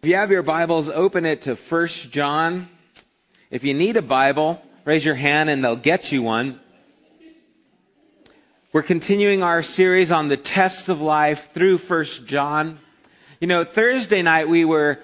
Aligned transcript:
If 0.00 0.08
you 0.08 0.14
have 0.14 0.30
your 0.30 0.44
Bibles, 0.44 0.88
open 0.88 1.26
it 1.26 1.42
to 1.42 1.56
1 1.56 1.88
John. 1.88 2.68
If 3.50 3.64
you 3.64 3.74
need 3.74 3.96
a 3.96 4.02
Bible, 4.02 4.62
raise 4.84 5.04
your 5.04 5.16
hand 5.16 5.50
and 5.50 5.64
they'll 5.64 5.74
get 5.74 6.12
you 6.12 6.22
one. 6.22 6.60
We're 8.72 8.84
continuing 8.84 9.42
our 9.42 9.60
series 9.60 10.12
on 10.12 10.28
the 10.28 10.36
tests 10.36 10.88
of 10.88 11.00
life 11.00 11.50
through 11.52 11.78
1 11.78 12.04
John. 12.26 12.78
You 13.40 13.48
know, 13.48 13.64
Thursday 13.64 14.22
night 14.22 14.48
we 14.48 14.64
were 14.64 15.00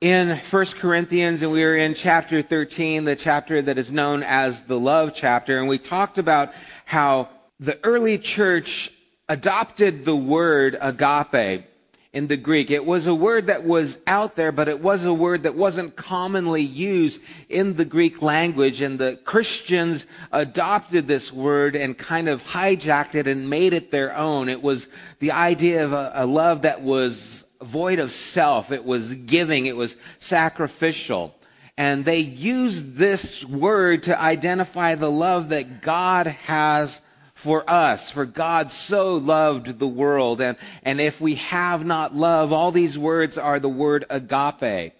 in 0.00 0.36
1 0.36 0.66
Corinthians 0.66 1.42
and 1.42 1.50
we 1.50 1.64
were 1.64 1.76
in 1.76 1.94
chapter 1.94 2.40
13, 2.40 3.06
the 3.06 3.16
chapter 3.16 3.60
that 3.60 3.76
is 3.76 3.90
known 3.90 4.22
as 4.22 4.60
the 4.60 4.78
love 4.78 5.14
chapter, 5.16 5.58
and 5.58 5.66
we 5.66 5.78
talked 5.78 6.16
about 6.16 6.52
how 6.84 7.28
the 7.58 7.76
early 7.82 8.18
church 8.18 8.92
adopted 9.28 10.04
the 10.04 10.14
word 10.14 10.78
agape 10.80 11.64
in 12.12 12.26
the 12.28 12.36
Greek. 12.36 12.70
It 12.70 12.86
was 12.86 13.06
a 13.06 13.14
word 13.14 13.48
that 13.48 13.64
was 13.64 13.98
out 14.06 14.34
there, 14.34 14.50
but 14.50 14.68
it 14.68 14.80
was 14.80 15.04
a 15.04 15.12
word 15.12 15.42
that 15.42 15.54
wasn't 15.54 15.94
commonly 15.94 16.62
used 16.62 17.20
in 17.48 17.76
the 17.76 17.84
Greek 17.84 18.22
language. 18.22 18.80
And 18.80 18.98
the 18.98 19.20
Christians 19.24 20.06
adopted 20.32 21.06
this 21.06 21.32
word 21.32 21.76
and 21.76 21.98
kind 21.98 22.28
of 22.28 22.42
hijacked 22.42 23.14
it 23.14 23.26
and 23.26 23.50
made 23.50 23.74
it 23.74 23.90
their 23.90 24.16
own. 24.16 24.48
It 24.48 24.62
was 24.62 24.88
the 25.18 25.32
idea 25.32 25.84
of 25.84 25.92
a, 25.92 26.12
a 26.14 26.26
love 26.26 26.62
that 26.62 26.80
was 26.80 27.44
void 27.60 27.98
of 27.98 28.10
self. 28.10 28.72
It 28.72 28.84
was 28.84 29.14
giving. 29.14 29.66
It 29.66 29.76
was 29.76 29.96
sacrificial. 30.18 31.34
And 31.76 32.04
they 32.04 32.18
used 32.18 32.96
this 32.96 33.44
word 33.44 34.04
to 34.04 34.20
identify 34.20 34.94
the 34.94 35.10
love 35.10 35.50
that 35.50 35.82
God 35.82 36.26
has 36.26 37.02
for 37.38 37.62
us. 37.70 38.10
For 38.10 38.26
God 38.26 38.72
so 38.72 39.14
loved 39.14 39.78
the 39.78 39.86
world. 39.86 40.40
And, 40.40 40.56
and 40.82 41.00
if 41.00 41.20
we 41.20 41.36
have 41.36 41.86
not 41.86 42.12
love, 42.12 42.52
all 42.52 42.72
these 42.72 42.98
words 42.98 43.38
are 43.38 43.60
the 43.60 43.68
word 43.68 44.04
agape. 44.10 44.92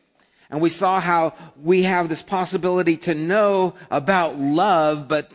And 0.49 0.61
we 0.61 0.71
saw 0.71 1.01
how 1.01 1.35
we 1.61 1.83
have 1.83 2.09
this 2.09 2.23
possibility 2.23 2.97
to 2.99 3.15
know 3.15 3.75
about 3.91 4.39
love, 4.39 5.09
but 5.09 5.33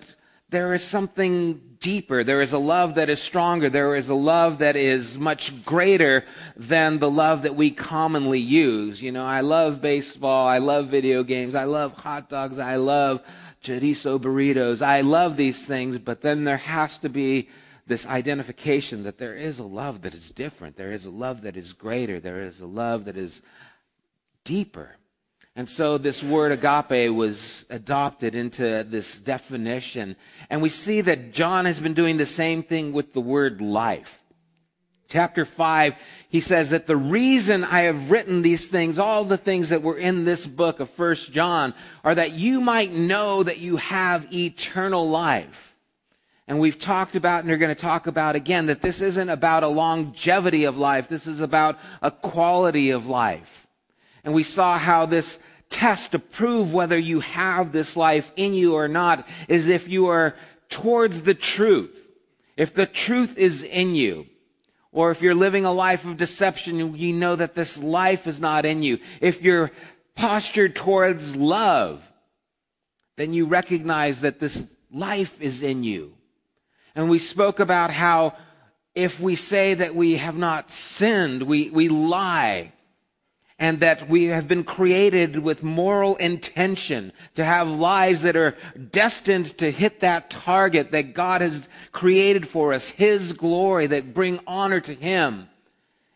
there 0.50 0.74
is 0.74 0.82
something 0.82 1.76
deeper. 1.82 2.24
There 2.24 2.42
is 2.42 2.54
a 2.54 2.58
love 2.58 2.96
that 2.96 3.10
is 3.10 3.22
stronger. 3.22 3.70
There 3.70 3.98
is 3.98 4.08
a 4.08 4.16
love 4.16 4.60
that 4.60 4.78
is 4.78 5.18
much 5.18 5.66
greater 5.66 6.24
than 6.56 7.00
the 7.00 7.12
love 7.12 7.42
that 7.42 7.56
we 7.56 7.70
commonly 7.70 8.40
use. 8.40 9.04
You 9.04 9.12
know, 9.12 9.26
I 9.26 9.42
love 9.42 9.82
baseball. 9.82 10.48
I 10.48 10.60
love 10.60 10.88
video 10.88 11.24
games. 11.24 11.54
I 11.54 11.66
love 11.66 11.98
hot 11.98 12.30
dogs. 12.30 12.60
I 12.60 12.78
love 12.78 13.22
chorizo 13.64 14.20
burritos. 14.20 14.82
I 14.82 15.02
love 15.02 15.38
these 15.38 15.66
things, 15.66 15.98
but 15.98 16.22
then 16.22 16.44
there 16.44 16.58
has 16.58 17.00
to 17.00 17.10
be 17.10 17.50
this 17.88 18.06
identification 18.06 19.04
that 19.04 19.18
there 19.18 19.36
is 19.36 19.60
a 19.60 19.64
love 19.64 20.04
that 20.04 20.14
is 20.14 20.30
different. 20.30 20.78
There 20.78 20.92
is 20.92 21.06
a 21.06 21.12
love 21.12 21.42
that 21.42 21.58
is 21.58 21.74
greater. 21.74 22.20
There 22.20 22.42
is 22.42 22.62
a 22.62 22.66
love 22.66 23.06
that 23.06 23.18
is 23.18 23.42
deeper. 24.44 24.98
And 25.56 25.70
so 25.70 25.98
this 25.98 26.24
word 26.24 26.52
agape 26.52 27.14
was 27.14 27.66
adopted 27.70 28.36
into 28.36 28.84
this 28.84 29.16
definition. 29.16 30.16
And 30.50 30.62
we 30.62 30.70
see 30.70 31.02
that 31.02 31.32
John 31.32 31.66
has 31.66 31.80
been 31.80 31.94
doing 31.94 32.18
the 32.18 32.26
same 32.26 32.64
thing 32.64 32.92
with 32.92 33.14
the 33.14 33.22
word 33.22 33.62
life 33.62 34.23
chapter 35.14 35.46
5, 35.46 35.94
he 36.30 36.40
says 36.40 36.72
that 36.72 36.88
the 36.88 36.98
reason 36.98 37.64
I 37.64 37.82
have 37.82 38.10
written 38.10 38.42
these 38.42 38.66
things, 38.66 38.98
all 38.98 39.24
the 39.24 39.38
things 39.38 39.70
that 39.70 39.84
were 39.84 39.98
in 39.98 40.26
this 40.26 40.48
book 40.48 40.80
of 40.80 40.90
First 40.90 41.32
John, 41.32 41.76
are 42.04 42.16
that 42.16 42.34
you 42.34 42.60
might 42.60 42.94
know 42.94 43.44
that 43.44 43.60
you 43.60 43.78
have 43.78 44.34
eternal 44.34 45.08
life. 45.08 45.78
And 46.48 46.60
we've 46.60 46.80
talked 46.80 47.16
about, 47.16 47.44
and 47.44 47.54
are 47.54 47.58
going 47.58 47.74
to 47.74 47.80
talk 47.80 48.08
about 48.08 48.36
again, 48.36 48.66
that 48.66 48.82
this 48.82 49.02
isn't 49.02 49.30
about 49.30 49.62
a 49.62 49.68
longevity 49.68 50.64
of 50.64 50.80
life. 50.80 51.08
This 51.08 51.28
is 51.28 51.42
about 51.42 51.78
a 52.02 52.10
quality 52.10 52.90
of 52.90 53.08
life. 53.08 53.68
And 54.24 54.34
we 54.34 54.42
saw 54.42 54.80
how 54.80 55.06
this 55.06 55.40
test 55.70 56.14
to 56.14 56.20
prove 56.20 56.74
whether 56.74 56.98
you 56.98 57.20
have 57.20 57.72
this 57.72 57.96
life 57.96 58.32
in 58.36 58.56
you 58.56 58.74
or 58.74 58.88
not 58.88 59.28
is 59.48 59.68
if 59.68 59.88
you 59.88 60.08
are 60.08 60.36
towards 60.70 61.22
the 61.22 61.36
truth. 61.36 62.12
If 62.58 62.74
the 62.74 62.88
truth 62.88 63.38
is 63.38 63.62
in 63.62 63.94
you. 63.94 64.26
Or 64.94 65.10
if 65.10 65.22
you're 65.24 65.36
living 65.36 65.66
a 65.66 65.74
life 65.74 66.06
of 66.06 66.18
deception, 66.18 66.96
you 66.96 67.14
know 67.14 67.36
that 67.36 67.56
this 67.56 67.82
life 67.82 68.28
is 68.28 68.40
not 68.40 68.66
in 68.66 68.84
you. 68.84 69.00
If 69.20 69.42
you're 69.42 69.72
postured 70.16 70.76
towards 70.76 71.36
love, 71.36 72.10
then 73.18 73.34
you 73.34 73.48
recognize 73.48 74.22
that 74.22 74.40
this 74.40 74.68
life 74.92 75.42
is 75.42 75.64
in 75.64 75.84
you. 75.84 76.14
And 76.96 77.10
we 77.10 77.18
spoke 77.18 77.60
about 77.60 77.90
how 77.90 78.36
if 78.94 79.20
we 79.20 79.36
say 79.36 79.74
that 79.74 79.96
we 79.96 80.18
have 80.18 80.38
not 80.38 80.70
sinned, 80.70 81.44
we, 81.44 81.72
we 81.72 81.90
lie 81.90 82.72
and 83.64 83.80
that 83.80 84.10
we 84.10 84.26
have 84.26 84.46
been 84.46 84.66
created 84.66 85.40
with 85.40 85.64
moral 85.64 86.18
intention 86.18 87.14
to 87.34 87.46
have 87.46 87.70
lives 87.70 88.24
that 88.24 88.36
are 88.36 88.58
destined 88.92 89.58
to 89.58 89.72
hit 89.72 90.02
that 90.02 90.30
target 90.30 90.92
that 90.92 91.14
God 91.14 91.40
has 91.40 91.70
created 91.94 92.46
for 92.46 92.74
us, 92.74 92.90
His 92.90 93.32
glory 93.32 93.88
that 93.88 94.14
bring 94.14 94.42
honor 94.46 94.82
to 94.82 94.94
Him. 94.94 95.48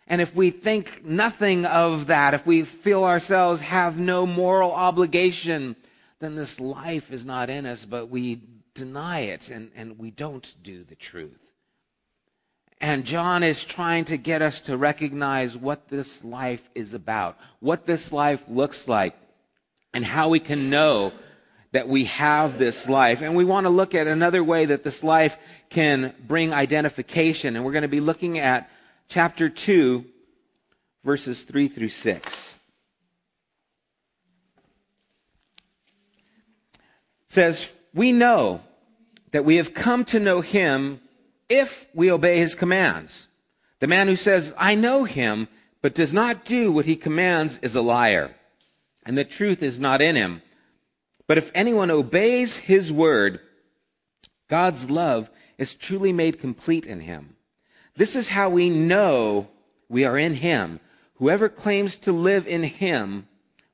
And 0.07 0.19
if 0.19 0.35
we 0.35 0.49
think 0.51 1.05
nothing 1.05 1.65
of 1.65 2.07
that, 2.07 2.33
if 2.33 2.45
we 2.45 2.63
feel 2.63 3.05
ourselves 3.05 3.61
have 3.61 3.97
no 3.97 4.25
moral 4.27 4.73
obligation, 4.73 5.77
then 6.19 6.35
this 6.35 6.59
life 6.59 7.13
is 7.13 7.25
not 7.25 7.49
in 7.49 7.65
us, 7.65 7.85
but 7.85 8.09
we 8.09 8.41
deny 8.73 9.19
it 9.21 9.49
and, 9.49 9.71
and 9.73 9.97
we 9.97 10.11
don't 10.11 10.53
do 10.63 10.83
the 10.83 10.95
truth. 10.95 11.46
And 12.79 13.05
John 13.05 13.41
is 13.41 13.63
trying 13.63 14.05
to 14.05 14.17
get 14.17 14.41
us 14.41 14.61
to 14.61 14.77
recognize 14.77 15.57
what 15.57 15.87
this 15.87 16.23
life 16.23 16.69
is 16.75 16.93
about, 16.93 17.37
what 17.59 17.85
this 17.85 18.11
life 18.11 18.43
looks 18.47 18.87
like, 18.87 19.15
and 19.93 20.05
how 20.05 20.29
we 20.29 20.39
can 20.39 20.69
know 20.69 21.11
that 21.71 21.87
we 21.87 22.05
have 22.05 22.59
this 22.59 22.87
life. 22.87 23.21
And 23.21 23.35
we 23.35 23.43
want 23.45 23.65
to 23.65 23.69
look 23.69 23.95
at 23.95 24.05
another 24.05 24.43
way 24.43 24.65
that 24.65 24.83
this 24.83 25.03
life 25.03 25.37
can 25.69 26.13
bring 26.27 26.53
identification. 26.53 27.55
And 27.55 27.65
we're 27.65 27.71
going 27.71 27.81
to 27.81 27.87
be 27.87 27.99
looking 27.99 28.37
at 28.37 28.69
chapter 29.09 29.49
2, 29.49 30.05
verses 31.03 31.43
3 31.43 31.67
through 31.67 31.89
6. 31.89 32.57
It 36.75 36.81
says, 37.27 37.73
We 37.93 38.11
know 38.11 38.61
that 39.31 39.45
we 39.45 39.55
have 39.55 39.73
come 39.73 40.05
to 40.05 40.19
know 40.19 40.41
him 40.41 41.01
if 41.49 41.87
we 41.93 42.11
obey 42.11 42.39
his 42.39 42.55
commands. 42.55 43.27
The 43.79 43.87
man 43.87 44.07
who 44.07 44.15
says, 44.15 44.53
I 44.57 44.75
know 44.75 45.03
him, 45.03 45.47
but 45.81 45.95
does 45.95 46.13
not 46.13 46.45
do 46.45 46.71
what 46.71 46.85
he 46.85 46.95
commands 46.95 47.59
is 47.61 47.75
a 47.75 47.81
liar, 47.81 48.35
and 49.05 49.17
the 49.17 49.23
truth 49.23 49.61
is 49.61 49.79
not 49.79 50.01
in 50.01 50.15
him. 50.15 50.41
But 51.27 51.37
if 51.37 51.51
anyone 51.53 51.91
obeys 51.91 52.57
his 52.57 52.91
word, 52.91 53.39
God's 54.49 54.89
love 54.89 55.29
is 55.57 55.75
truly 55.75 56.13
made 56.13 56.39
complete 56.39 56.85
in 56.85 57.01
him. 57.01 57.35
This 57.95 58.15
is 58.15 58.29
how 58.29 58.49
we 58.49 58.69
know 58.69 59.49
we 59.89 60.05
are 60.05 60.17
in 60.17 60.35
him. 60.35 60.79
Whoever 61.15 61.49
claims 61.49 61.97
to 61.97 62.11
live 62.11 62.47
in 62.47 62.63
him 62.63 63.27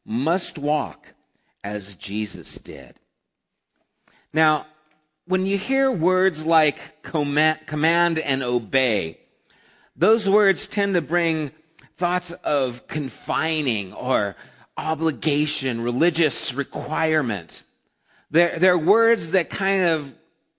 must 0.06 0.58
walk 0.58 1.14
as 1.64 1.96
Jesus 1.96 2.58
did. 2.58 2.96
Now, 4.34 4.66
when 5.26 5.46
you 5.46 5.58
hear 5.58 5.92
words 5.92 6.46
like 6.46 7.02
command 7.02 8.20
and 8.20 8.44
obey, 8.44 9.20
those 9.96 10.28
words 10.28 10.68
tend 10.68 10.96
to 10.96 11.02
bring 11.02 11.52
thoughts 11.98 12.32
of 12.44 12.88
confining 12.88 13.94
or 13.94 14.36
obligation, 14.78 15.82
religious 15.82 16.54
requirement. 16.54 17.64
They're, 18.32 18.58
they're 18.60 18.78
words 18.78 19.32
that 19.32 19.50
kind 19.50 19.84
of 19.86 20.14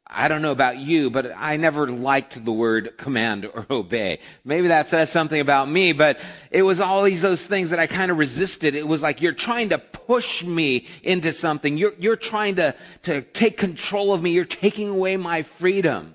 I 0.06 0.28
don't 0.28 0.42
know 0.42 0.52
about 0.52 0.76
you, 0.76 1.08
but 1.10 1.32
I 1.34 1.56
never 1.56 1.90
liked 1.90 2.44
the 2.44 2.52
word 2.52 2.96
command 2.98 3.46
or 3.46 3.66
obey. 3.70 4.20
Maybe 4.44 4.68
that 4.68 4.86
says 4.86 5.10
something 5.10 5.40
about 5.40 5.68
me, 5.68 5.92
but 5.92 6.20
it 6.50 6.62
was 6.62 6.80
always 6.80 7.22
those 7.22 7.46
things 7.46 7.70
that 7.70 7.78
I 7.78 7.86
kind 7.86 8.10
of 8.10 8.18
resisted. 8.18 8.74
It 8.74 8.86
was 8.86 9.00
like 9.00 9.22
you're 9.22 9.32
trying 9.32 9.70
to 9.70 9.78
push 9.78 10.44
me 10.44 10.86
into 11.02 11.32
something. 11.32 11.78
You're, 11.78 11.94
you're 11.98 12.16
trying 12.16 12.56
to, 12.56 12.74
to 13.04 13.22
take 13.22 13.56
control 13.56 14.12
of 14.12 14.22
me. 14.22 14.32
You're 14.32 14.44
taking 14.44 14.90
away 14.90 15.16
my 15.16 15.42
freedom. 15.42 16.14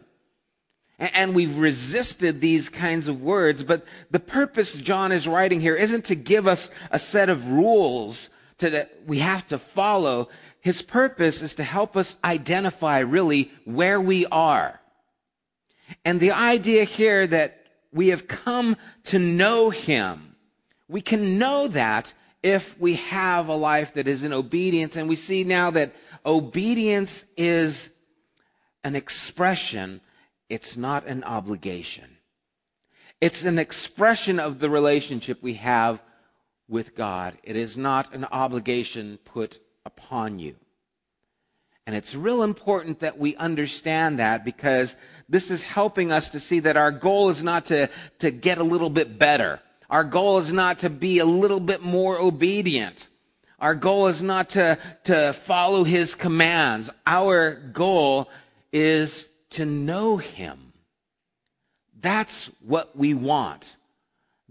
And, 1.00 1.15
and 1.15 1.35
we've 1.35 1.57
resisted 1.57 2.42
these 2.42 2.69
kinds 2.69 3.07
of 3.07 3.24
words, 3.24 3.63
but 3.63 3.85
the 4.12 4.19
purpose 4.19 4.75
John 4.75 5.12
is 5.12 5.27
writing 5.27 5.62
here 5.62 5.75
isn't 5.75 6.06
to 6.06 6.15
give 6.15 6.47
us 6.47 6.69
a 6.92 7.00
set 7.00 7.27
of 7.27 7.50
rules 7.50 8.30
to, 8.59 8.69
that 8.69 8.91
we 9.06 9.19
have 9.19 9.47
to 9.47 9.57
follow 9.57 10.29
his 10.61 10.81
purpose 10.81 11.41
is 11.41 11.56
to 11.56 11.63
help 11.63 11.95
us 11.95 12.17
identify 12.23 13.00
really 13.00 13.51
where 13.65 14.00
we 14.00 14.25
are. 14.27 14.79
And 16.06 16.19
the 16.19 16.31
idea 16.31 16.83
here 16.83 17.25
that 17.27 17.65
we 17.91 18.09
have 18.09 18.27
come 18.27 18.77
to 19.06 19.19
know 19.19 19.69
him, 19.69 20.35
we 20.88 21.01
can 21.01 21.38
know 21.38 21.67
that 21.69 22.13
if 22.44 22.79
we 22.79 22.95
have 22.95 23.47
a 23.47 23.56
life 23.56 23.94
that 23.94 24.07
is 24.07 24.23
in 24.23 24.33
obedience. 24.33 24.95
And 24.95 25.09
we 25.09 25.15
see 25.15 25.44
now 25.44 25.71
that 25.71 25.94
obedience 26.25 27.25
is 27.35 27.89
an 28.83 28.95
expression, 28.95 30.01
it's 30.50 30.77
not 30.77 31.06
an 31.06 31.23
obligation. 31.23 32.17
It's 33.19 33.44
an 33.44 33.59
expression 33.59 34.39
of 34.39 34.59
the 34.59 34.69
relationship 34.69 35.44
we 35.44 35.56
have 35.56 36.01
with 36.69 36.95
God. 36.95 37.38
It 37.44 37.56
is 37.56 37.77
not 37.77 38.13
an 38.13 38.25
obligation 38.25 39.18
put 39.25 39.60
upon 39.86 40.39
you. 40.39 40.56
And 41.88 41.95
it's 41.95 42.13
real 42.13 42.44
important 42.44 43.00
that 43.00 43.18
we 43.18 43.36
understand 43.36 44.19
that 44.19 44.45
because 44.45 44.95
this 45.27 45.50
is 45.50 45.63
helping 45.63 46.12
us 46.12 46.30
to 46.30 46.39
see 46.39 46.60
that 46.60 46.77
our 46.77 46.92
goal 46.92 47.30
is 47.30 47.42
not 47.42 47.66
to, 47.68 47.89
to 48.19 48.30
get 48.30 48.60
a 48.60 48.63
little 48.63 48.92
bit 48.92 49.18
better. 49.18 49.60
Our 49.89 50.04
goal 50.04 50.38
is 50.38 50.54
not 50.54 50.80
to 50.80 50.89
be 50.92 51.18
a 51.18 51.25
little 51.25 51.60
bit 51.60 51.81
more 51.81 52.19
obedient. 52.19 53.07
Our 53.57 53.74
goal 53.74 54.06
is 54.06 54.21
not 54.21 54.51
to, 54.51 54.77
to 55.06 55.33
follow 55.33 55.83
his 55.83 56.13
commands. 56.13 56.92
Our 57.07 57.56
goal 57.56 58.30
is 58.71 59.30
to 59.51 59.66
know 59.66 60.18
him. 60.18 60.74
That's 62.00 62.51
what 62.62 62.95
we 62.95 63.16
want. 63.16 63.77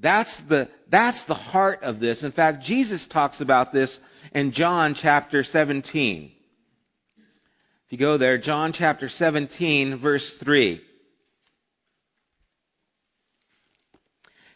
That's 0.00 0.40
the, 0.40 0.68
that's 0.88 1.24
the 1.24 1.34
heart 1.34 1.82
of 1.82 1.98
this. 1.98 2.22
In 2.22 2.32
fact, 2.32 2.62
Jesus 2.62 3.06
talks 3.06 3.40
about 3.40 3.72
this 3.72 4.00
in 4.32 4.52
John 4.52 4.94
chapter 4.94 5.42
17. 5.42 6.32
If 7.86 7.92
you 7.92 7.98
go 7.98 8.16
there, 8.16 8.38
John 8.38 8.72
chapter 8.72 9.08
17, 9.08 9.96
verse 9.96 10.34
3. 10.34 10.80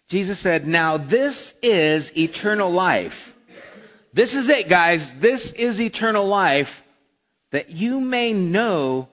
Jesus 0.06 0.38
said, 0.38 0.66
Now 0.66 0.98
this 0.98 1.58
is 1.62 2.16
eternal 2.16 2.70
life. 2.70 3.34
This 4.12 4.36
is 4.36 4.48
it, 4.50 4.68
guys. 4.68 5.10
This 5.12 5.52
is 5.52 5.80
eternal 5.80 6.26
life 6.26 6.82
that 7.50 7.70
you 7.70 8.00
may 8.00 8.32
know. 8.32 9.08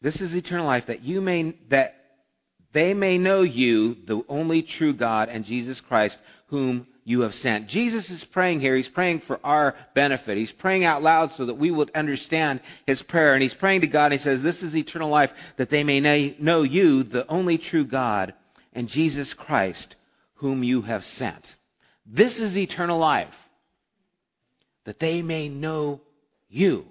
This 0.00 0.20
is 0.20 0.34
eternal 0.34 0.66
life 0.66 0.86
that 0.86 1.02
you 1.02 1.20
may, 1.20 1.52
that 1.68 2.03
they 2.74 2.92
may 2.92 3.18
know 3.18 3.42
you, 3.42 3.94
the 3.94 4.22
only 4.28 4.60
true 4.60 4.92
God, 4.92 5.28
and 5.28 5.44
Jesus 5.44 5.80
Christ, 5.80 6.18
whom 6.46 6.88
you 7.04 7.20
have 7.20 7.32
sent. 7.32 7.68
Jesus 7.68 8.10
is 8.10 8.24
praying 8.24 8.60
here. 8.60 8.74
He's 8.74 8.88
praying 8.88 9.20
for 9.20 9.38
our 9.44 9.76
benefit. 9.94 10.36
He's 10.36 10.50
praying 10.50 10.82
out 10.82 11.00
loud 11.00 11.30
so 11.30 11.46
that 11.46 11.54
we 11.54 11.70
would 11.70 11.92
understand 11.94 12.60
his 12.84 13.00
prayer. 13.00 13.32
And 13.32 13.42
he's 13.42 13.54
praying 13.54 13.82
to 13.82 13.86
God. 13.86 14.06
And 14.06 14.14
he 14.14 14.18
says, 14.18 14.42
This 14.42 14.64
is 14.64 14.76
eternal 14.76 15.08
life, 15.08 15.32
that 15.54 15.70
they 15.70 15.84
may 15.84 16.34
know 16.40 16.62
you, 16.62 17.04
the 17.04 17.24
only 17.28 17.58
true 17.58 17.84
God, 17.84 18.34
and 18.72 18.88
Jesus 18.88 19.34
Christ, 19.34 19.94
whom 20.34 20.64
you 20.64 20.82
have 20.82 21.04
sent. 21.04 21.54
This 22.04 22.40
is 22.40 22.58
eternal 22.58 22.98
life, 22.98 23.48
that 24.82 24.98
they 24.98 25.22
may 25.22 25.48
know 25.48 26.00
you. 26.48 26.88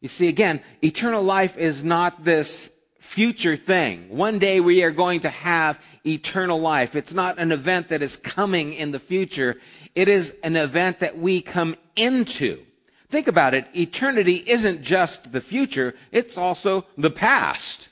You 0.00 0.08
see, 0.08 0.26
again, 0.26 0.62
eternal 0.82 1.22
life 1.22 1.56
is 1.56 1.84
not 1.84 2.24
this 2.24 2.72
future 3.02 3.56
thing. 3.56 4.08
One 4.08 4.38
day 4.38 4.60
we 4.60 4.84
are 4.84 4.92
going 4.92 5.20
to 5.20 5.28
have 5.28 5.78
eternal 6.06 6.60
life. 6.60 6.94
It's 6.94 7.12
not 7.12 7.38
an 7.38 7.50
event 7.50 7.88
that 7.88 8.00
is 8.00 8.16
coming 8.16 8.72
in 8.72 8.92
the 8.92 9.00
future. 9.00 9.60
It 9.96 10.08
is 10.08 10.36
an 10.44 10.54
event 10.54 11.00
that 11.00 11.18
we 11.18 11.42
come 11.42 11.74
into. 11.96 12.62
Think 13.08 13.26
about 13.26 13.54
it. 13.54 13.66
Eternity 13.74 14.36
isn't 14.46 14.82
just 14.82 15.32
the 15.32 15.40
future. 15.40 15.94
It's 16.12 16.38
also 16.38 16.86
the 16.96 17.10
past. 17.10 17.88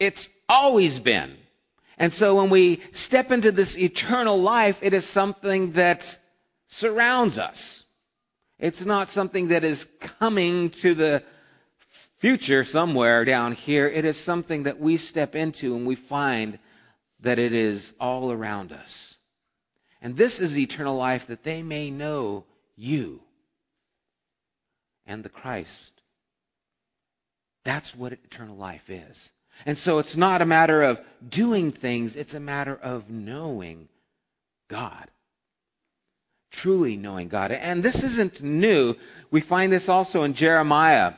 It's 0.00 0.30
always 0.48 0.98
been. 0.98 1.36
And 1.98 2.12
so 2.12 2.36
when 2.36 2.48
we 2.48 2.80
step 2.92 3.30
into 3.30 3.52
this 3.52 3.76
eternal 3.76 4.40
life, 4.40 4.78
it 4.82 4.94
is 4.94 5.04
something 5.04 5.72
that 5.72 6.18
surrounds 6.68 7.36
us. 7.36 7.84
It's 8.58 8.84
not 8.84 9.10
something 9.10 9.48
that 9.48 9.62
is 9.62 9.86
coming 10.00 10.70
to 10.70 10.94
the 10.94 11.22
future 12.22 12.62
somewhere 12.62 13.24
down 13.24 13.50
here. 13.50 13.88
It 13.88 14.04
is 14.04 14.16
something 14.16 14.62
that 14.62 14.78
we 14.78 14.96
step 14.96 15.34
into 15.34 15.74
and 15.74 15.84
we 15.84 15.96
find 15.96 16.60
that 17.18 17.40
it 17.40 17.52
is 17.52 17.94
all 17.98 18.30
around 18.30 18.70
us. 18.70 19.18
And 20.00 20.16
this 20.16 20.38
is 20.38 20.56
eternal 20.56 20.96
life 20.96 21.26
that 21.26 21.42
they 21.42 21.64
may 21.64 21.90
know 21.90 22.44
you 22.76 23.22
and 25.04 25.24
the 25.24 25.28
Christ. 25.28 26.00
That's 27.64 27.96
what 27.96 28.12
eternal 28.12 28.56
life 28.56 28.88
is. 28.88 29.32
And 29.66 29.76
so 29.76 29.98
it's 29.98 30.16
not 30.16 30.42
a 30.42 30.46
matter 30.46 30.80
of 30.80 31.00
doing 31.28 31.72
things, 31.72 32.14
it's 32.14 32.34
a 32.34 32.40
matter 32.40 32.78
of 32.80 33.10
knowing 33.10 33.88
God. 34.68 35.10
Truly 36.52 36.96
knowing 36.96 37.26
God. 37.26 37.50
And 37.50 37.82
this 37.82 38.04
isn't 38.04 38.42
new. 38.42 38.94
We 39.32 39.40
find 39.40 39.72
this 39.72 39.88
also 39.88 40.22
in 40.22 40.34
Jeremiah 40.34 41.14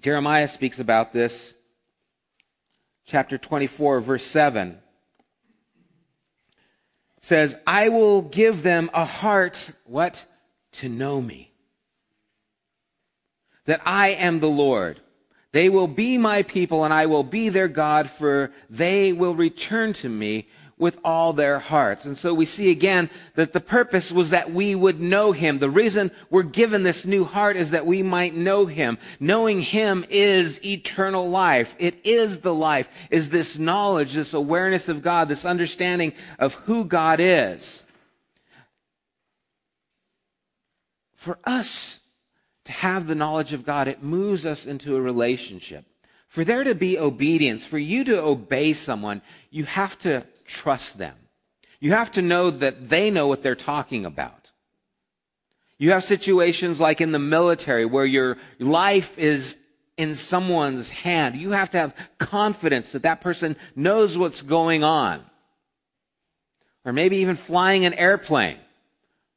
Jeremiah 0.00 0.48
speaks 0.48 0.78
about 0.78 1.12
this, 1.12 1.54
chapter 3.04 3.36
24, 3.36 4.00
verse 4.00 4.24
7. 4.24 4.78
says, 7.20 7.54
I 7.66 7.90
will 7.90 8.22
give 8.22 8.62
them 8.62 8.88
a 8.94 9.04
heart, 9.04 9.72
what? 9.84 10.24
To 10.72 10.88
know 10.88 11.20
me. 11.20 11.52
That 13.66 13.82
I 13.84 14.08
am 14.10 14.40
the 14.40 14.48
Lord. 14.48 15.00
They 15.52 15.68
will 15.68 15.88
be 15.88 16.16
my 16.16 16.44
people 16.44 16.84
and 16.84 16.94
I 16.94 17.04
will 17.04 17.24
be 17.24 17.50
their 17.50 17.68
God, 17.68 18.08
for 18.08 18.52
they 18.70 19.12
will 19.12 19.34
return 19.34 19.92
to 19.94 20.08
me 20.08 20.48
with 20.80 20.98
all 21.04 21.32
their 21.32 21.58
hearts. 21.58 22.06
And 22.06 22.16
so 22.16 22.32
we 22.32 22.46
see 22.46 22.70
again 22.70 23.10
that 23.34 23.52
the 23.52 23.60
purpose 23.60 24.10
was 24.10 24.30
that 24.30 24.50
we 24.50 24.74
would 24.74 25.00
know 25.00 25.32
him. 25.32 25.58
The 25.58 25.70
reason 25.70 26.10
we're 26.30 26.42
given 26.42 26.82
this 26.82 27.04
new 27.04 27.24
heart 27.24 27.56
is 27.56 27.70
that 27.70 27.86
we 27.86 28.02
might 28.02 28.34
know 28.34 28.66
him. 28.66 28.98
Knowing 29.20 29.60
him 29.60 30.04
is 30.08 30.64
eternal 30.64 31.28
life. 31.28 31.76
It 31.78 32.00
is 32.04 32.40
the 32.40 32.54
life, 32.54 32.88
is 33.10 33.28
this 33.28 33.58
knowledge, 33.58 34.14
this 34.14 34.34
awareness 34.34 34.88
of 34.88 35.02
God, 35.02 35.28
this 35.28 35.44
understanding 35.44 36.14
of 36.38 36.54
who 36.54 36.84
God 36.84 37.20
is. 37.20 37.84
For 41.14 41.38
us 41.44 42.00
to 42.64 42.72
have 42.72 43.06
the 43.06 43.14
knowledge 43.14 43.52
of 43.52 43.66
God, 43.66 43.86
it 43.86 44.02
moves 44.02 44.46
us 44.46 44.64
into 44.64 44.96
a 44.96 45.00
relationship. 45.00 45.84
For 46.28 46.44
there 46.44 46.62
to 46.62 46.74
be 46.76 46.96
obedience, 46.96 47.64
for 47.64 47.76
you 47.76 48.04
to 48.04 48.22
obey 48.22 48.72
someone, 48.72 49.20
you 49.50 49.64
have 49.64 49.98
to 49.98 50.24
trust 50.50 50.98
them. 50.98 51.14
You 51.78 51.92
have 51.92 52.12
to 52.12 52.22
know 52.22 52.50
that 52.50 52.90
they 52.90 53.10
know 53.10 53.26
what 53.26 53.42
they're 53.42 53.54
talking 53.54 54.04
about. 54.04 54.50
You 55.78 55.92
have 55.92 56.04
situations 56.04 56.78
like 56.78 57.00
in 57.00 57.12
the 57.12 57.18
military 57.18 57.86
where 57.86 58.04
your 58.04 58.36
life 58.58 59.18
is 59.18 59.56
in 59.96 60.14
someone's 60.14 60.90
hand. 60.90 61.36
You 61.36 61.52
have 61.52 61.70
to 61.70 61.78
have 61.78 61.94
confidence 62.18 62.92
that 62.92 63.04
that 63.04 63.22
person 63.22 63.56
knows 63.74 64.18
what's 64.18 64.42
going 64.42 64.84
on. 64.84 65.24
Or 66.84 66.92
maybe 66.92 67.18
even 67.18 67.36
flying 67.36 67.84
an 67.86 67.94
airplane. 67.94 68.58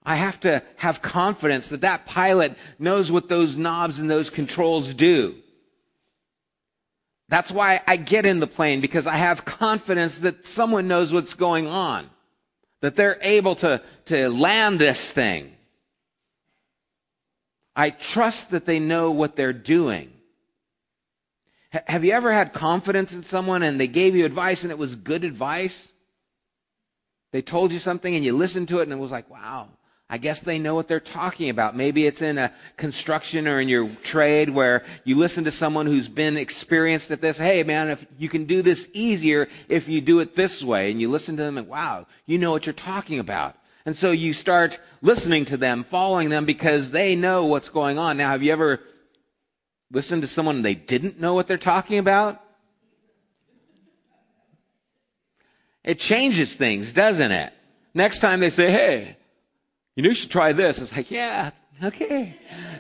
I 0.04 0.16
have 0.16 0.40
to 0.42 0.62
have 0.78 1.02
confidence 1.02 1.70
that 1.70 1.82
that 1.82 2.06
pilot 2.06 2.58
knows 2.78 3.10
what 3.10 3.30
those 3.30 3.56
knobs 3.56 4.00
and 4.00 4.10
those 4.10 4.30
controls 4.30 4.94
do. 4.94 5.36
That's 7.30 7.52
why 7.52 7.82
I 7.88 7.96
get 7.96 8.26
in 8.26 8.40
the 8.40 8.48
plane 8.48 8.82
because 8.82 9.08
I 9.08 9.16
have 9.16 9.46
confidence 9.46 10.20
that 10.20 10.46
someone 10.46 10.88
knows 10.88 11.14
what's 11.14 11.34
going 11.34 11.68
on, 11.68 12.10
that 12.82 12.96
they're 12.96 13.20
able 13.22 13.56
to, 13.56 13.82
to 14.06 14.30
land 14.30 14.80
this 14.80 15.12
thing. 15.12 15.54
I 17.76 17.90
trust 17.90 18.52
that 18.52 18.66
they 18.66 18.80
know 18.80 19.10
what 19.12 19.36
they're 19.36 19.54
doing. 19.54 20.12
H- 21.74 21.82
have 21.88 22.06
you 22.06 22.12
ever 22.12 22.32
had 22.32 22.54
confidence 22.54 23.14
in 23.14 23.24
someone 23.24 23.64
and 23.64 23.80
they 23.80 23.88
gave 23.88 24.16
you 24.16 24.26
advice 24.26 24.64
and 24.64 24.72
it 24.72 24.78
was 24.78 24.96
good 24.96 25.24
advice? 25.24 25.92
They 27.32 27.42
told 27.42 27.72
you 27.72 27.80
something 27.80 28.16
and 28.16 28.24
you 28.24 28.34
listened 28.34 28.68
to 28.68 28.80
it 28.80 28.84
and 28.84 28.92
it 28.92 28.98
was 28.98 29.12
like, 29.12 29.28
wow, 29.30 29.70
I 30.14 30.20
guess 30.20 30.42
they 30.42 30.60
know 30.60 30.76
what 30.76 30.88
they're 30.88 31.00
talking 31.00 31.50
about. 31.50 31.76
Maybe 31.76 32.06
it's 32.06 32.22
in 32.22 32.38
a 32.38 32.54
construction 32.78 33.48
or 33.48 33.60
in 33.60 33.68
your 33.68 33.90
trade 34.04 34.52
where 34.52 34.84
you 35.06 35.16
listen 35.16 35.46
to 35.46 35.50
someone 35.50 35.88
who's 35.88 36.08
been 36.08 36.38
experienced 36.38 37.10
at 37.10 37.20
this. 37.20 37.40
Hey, 37.40 37.64
man, 37.64 37.90
if 37.90 38.06
you 38.20 38.30
can 38.30 38.46
do 38.46 38.62
this 38.62 38.88
easier 38.94 39.48
if 39.70 39.90
you 39.90 40.02
do 40.02 40.20
it 40.20 40.36
this 40.36 40.64
way. 40.64 40.92
And 40.92 41.02
you 41.02 41.10
listen 41.10 41.36
to 41.38 41.42
them 41.42 41.58
and 41.58 41.68
wow, 41.68 42.06
you 42.28 42.38
know 42.38 42.52
what 42.52 42.68
you're 42.68 42.74
talking 42.74 43.18
about. 43.18 43.56
And 43.88 43.96
so 43.96 44.12
you 44.12 44.34
start 44.34 44.78
listening 45.02 45.46
to 45.46 45.58
them, 45.58 45.84
following 45.84 46.30
them 46.30 46.46
because 46.46 46.92
they 46.92 47.16
know 47.16 47.48
what's 47.48 47.70
going 47.70 47.98
on. 47.98 48.16
Now, 48.16 48.30
have 48.30 48.44
you 48.44 48.52
ever 48.52 48.82
listened 49.90 50.22
to 50.22 50.28
someone 50.28 50.58
and 50.58 50.66
they 50.66 50.76
didn't 50.76 51.20
know 51.20 51.34
what 51.34 51.48
they're 51.48 51.58
talking 51.58 51.98
about? 51.98 52.40
It 55.84 55.98
changes 55.98 56.56
things, 56.56 56.94
doesn't 56.94 57.32
it? 57.32 57.52
Next 57.96 58.20
time 58.20 58.42
they 58.42 58.52
say, 58.52 58.72
hey, 58.72 59.18
you 59.96 60.04
know, 60.04 60.10
you 60.10 60.16
should 60.16 60.32
try 60.32 60.54
this. 60.54 60.80
It's 60.80 60.96
like, 60.96 61.12
yeah, 61.12 61.52
okay. 61.84 62.36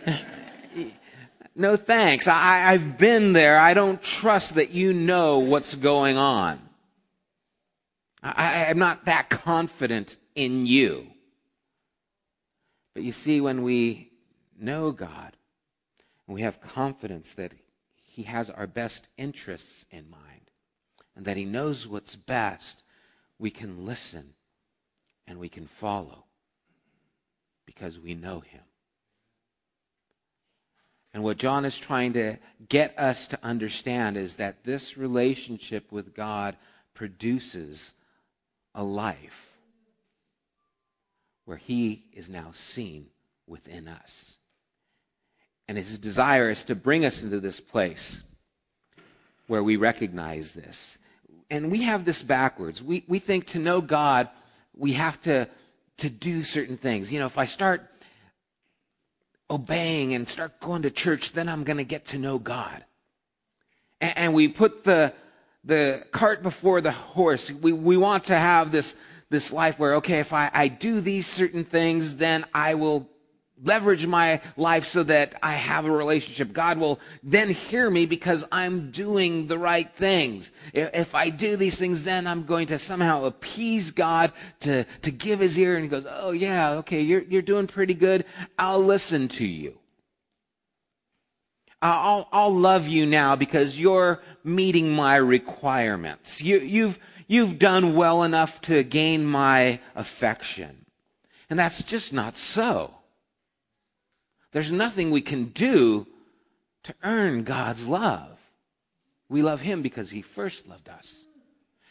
no 1.55 1.75
thanks. 1.75 2.27
I, 2.27 2.71
I've 2.71 2.97
been 2.97 3.33
there. 3.33 3.57
I 3.57 3.73
don't 3.73 4.01
trust 4.01 4.55
that 4.55 4.71
you 4.71 4.93
know 4.93 5.39
what's 5.39 5.75
going 5.75 6.17
on. 6.17 6.59
I, 8.23 8.65
I'm 8.69 8.79
not 8.79 9.05
that 9.05 9.29
confident 9.29 10.17
in 10.33 10.65
you. 10.65 11.07
But 12.93 13.03
you 13.03 13.11
see, 13.11 13.41
when 13.41 13.63
we 13.63 14.11
know 14.57 14.91
God 14.91 15.35
and 16.27 16.33
we 16.33 16.41
have 16.41 16.61
confidence 16.61 17.33
that 17.33 17.51
He 18.01 18.23
has 18.23 18.49
our 18.49 18.67
best 18.67 19.09
interests 19.17 19.85
in 19.91 20.09
mind, 20.09 20.51
and 21.15 21.25
that 21.25 21.37
He 21.37 21.45
knows 21.45 21.87
what's 21.87 22.15
best, 22.15 22.83
we 23.37 23.51
can 23.51 23.85
listen 23.85 24.33
and 25.27 25.37
we 25.37 25.49
can 25.49 25.67
follow 25.67 26.22
because 27.73 27.99
we 27.99 28.13
know 28.13 28.39
Him. 28.39 28.61
And 31.13 31.23
what 31.23 31.37
John 31.37 31.63
is 31.63 31.77
trying 31.77 32.13
to 32.13 32.37
get 32.69 32.97
us 32.97 33.27
to 33.27 33.39
understand 33.43 34.17
is 34.17 34.37
that 34.37 34.63
this 34.63 34.97
relationship 34.97 35.91
with 35.91 36.15
God 36.15 36.55
produces 36.93 37.93
a 38.73 38.83
life 38.83 39.57
where 41.45 41.57
He 41.57 42.05
is 42.13 42.29
now 42.29 42.49
seen 42.51 43.07
within 43.47 43.87
us. 43.87 44.37
And 45.67 45.77
His 45.77 45.99
desire 45.99 46.49
is 46.49 46.63
to 46.65 46.75
bring 46.75 47.05
us 47.05 47.21
into 47.21 47.39
this 47.39 47.59
place 47.59 48.23
where 49.47 49.63
we 49.63 49.75
recognize 49.75 50.53
this. 50.53 50.97
And 51.51 51.71
we 51.71 51.83
have 51.83 52.05
this 52.05 52.23
backwards. 52.23 52.81
We, 52.81 53.03
we 53.07 53.19
think 53.19 53.45
to 53.47 53.59
know 53.59 53.81
God, 53.81 54.29
we 54.75 54.93
have 54.93 55.21
to, 55.21 55.47
to 55.97 56.09
do 56.09 56.43
certain 56.43 56.77
things. 56.77 57.11
You 57.11 57.19
know, 57.19 57.25
if 57.25 57.37
I 57.37 57.45
start 57.45 57.89
obeying 59.49 60.13
and 60.13 60.27
start 60.27 60.59
going 60.59 60.81
to 60.83 60.89
church, 60.89 61.33
then 61.33 61.47
I'm 61.47 61.63
going 61.63 61.77
to 61.77 61.83
get 61.83 62.07
to 62.07 62.17
know 62.17 62.39
God. 62.39 62.83
And, 64.01 64.17
and, 64.17 64.33
we 64.33 64.47
put 64.47 64.83
the, 64.83 65.13
the 65.63 66.05
cart 66.11 66.41
before 66.43 66.81
the 66.81 66.91
horse. 66.91 67.51
We, 67.51 67.71
we 67.71 67.97
want 67.97 68.25
to 68.25 68.35
have 68.35 68.71
this, 68.71 68.95
this 69.29 69.51
life 69.51 69.77
where, 69.77 69.95
okay, 69.95 70.19
if 70.19 70.33
I, 70.33 70.49
I 70.53 70.67
do 70.67 71.01
these 71.01 71.27
certain 71.27 71.63
things, 71.63 72.17
then 72.17 72.45
I 72.53 72.73
will 72.75 73.07
leverage 73.63 74.05
my 74.05 74.41
life 74.57 74.87
so 74.87 75.03
that 75.03 75.35
I 75.41 75.53
have 75.53 75.85
a 75.85 75.91
relationship. 75.91 76.53
God 76.53 76.77
will 76.77 76.99
then 77.23 77.49
hear 77.49 77.89
me 77.89 78.05
because 78.05 78.45
I'm 78.51 78.91
doing 78.91 79.47
the 79.47 79.57
right 79.57 79.91
things. 79.93 80.51
If 80.73 81.15
I 81.15 81.29
do 81.29 81.55
these 81.55 81.79
things, 81.79 82.03
then 82.03 82.27
I'm 82.27 82.43
going 82.43 82.67
to 82.67 82.79
somehow 82.79 83.25
appease 83.25 83.91
God 83.91 84.31
to, 84.61 84.83
to 85.01 85.11
give 85.11 85.39
his 85.39 85.57
ear. 85.57 85.75
And 85.75 85.83
he 85.83 85.89
goes, 85.89 86.05
Oh, 86.09 86.31
yeah, 86.31 86.71
okay, 86.71 87.01
you're, 87.01 87.23
you're 87.23 87.41
doing 87.41 87.67
pretty 87.67 87.93
good. 87.93 88.25
I'll 88.57 88.83
listen 88.83 89.27
to 89.29 89.45
you. 89.45 89.79
I'll, 91.81 92.29
I'll 92.31 92.53
love 92.55 92.87
you 92.87 93.05
now 93.05 93.35
because 93.35 93.77
you're 93.77 94.21
meeting 94.45 94.89
my 94.91 95.17
requirements. 95.17 96.41
You, 96.41 96.59
you've, 96.59 96.97
you've 97.27 97.59
done 97.59 97.93
well 97.93 98.23
enough 98.23 98.61
to 98.61 98.83
gain 98.83 99.25
my 99.25 99.81
affection. 99.93 100.85
And 101.49 101.59
that's 101.59 101.83
just 101.83 102.13
not 102.13 102.37
so. 102.37 102.93
There's 104.53 104.71
nothing 104.71 105.09
we 105.11 105.21
can 105.21 105.45
do 105.45 106.07
to 106.83 106.93
earn 107.03 107.43
God's 107.43 107.87
love. 107.87 108.39
We 109.27 109.41
love 109.41 109.61
Him 109.61 109.81
because 109.81 110.11
He 110.11 110.21
first 110.21 110.67
loved 110.67 110.89
us. 110.89 111.25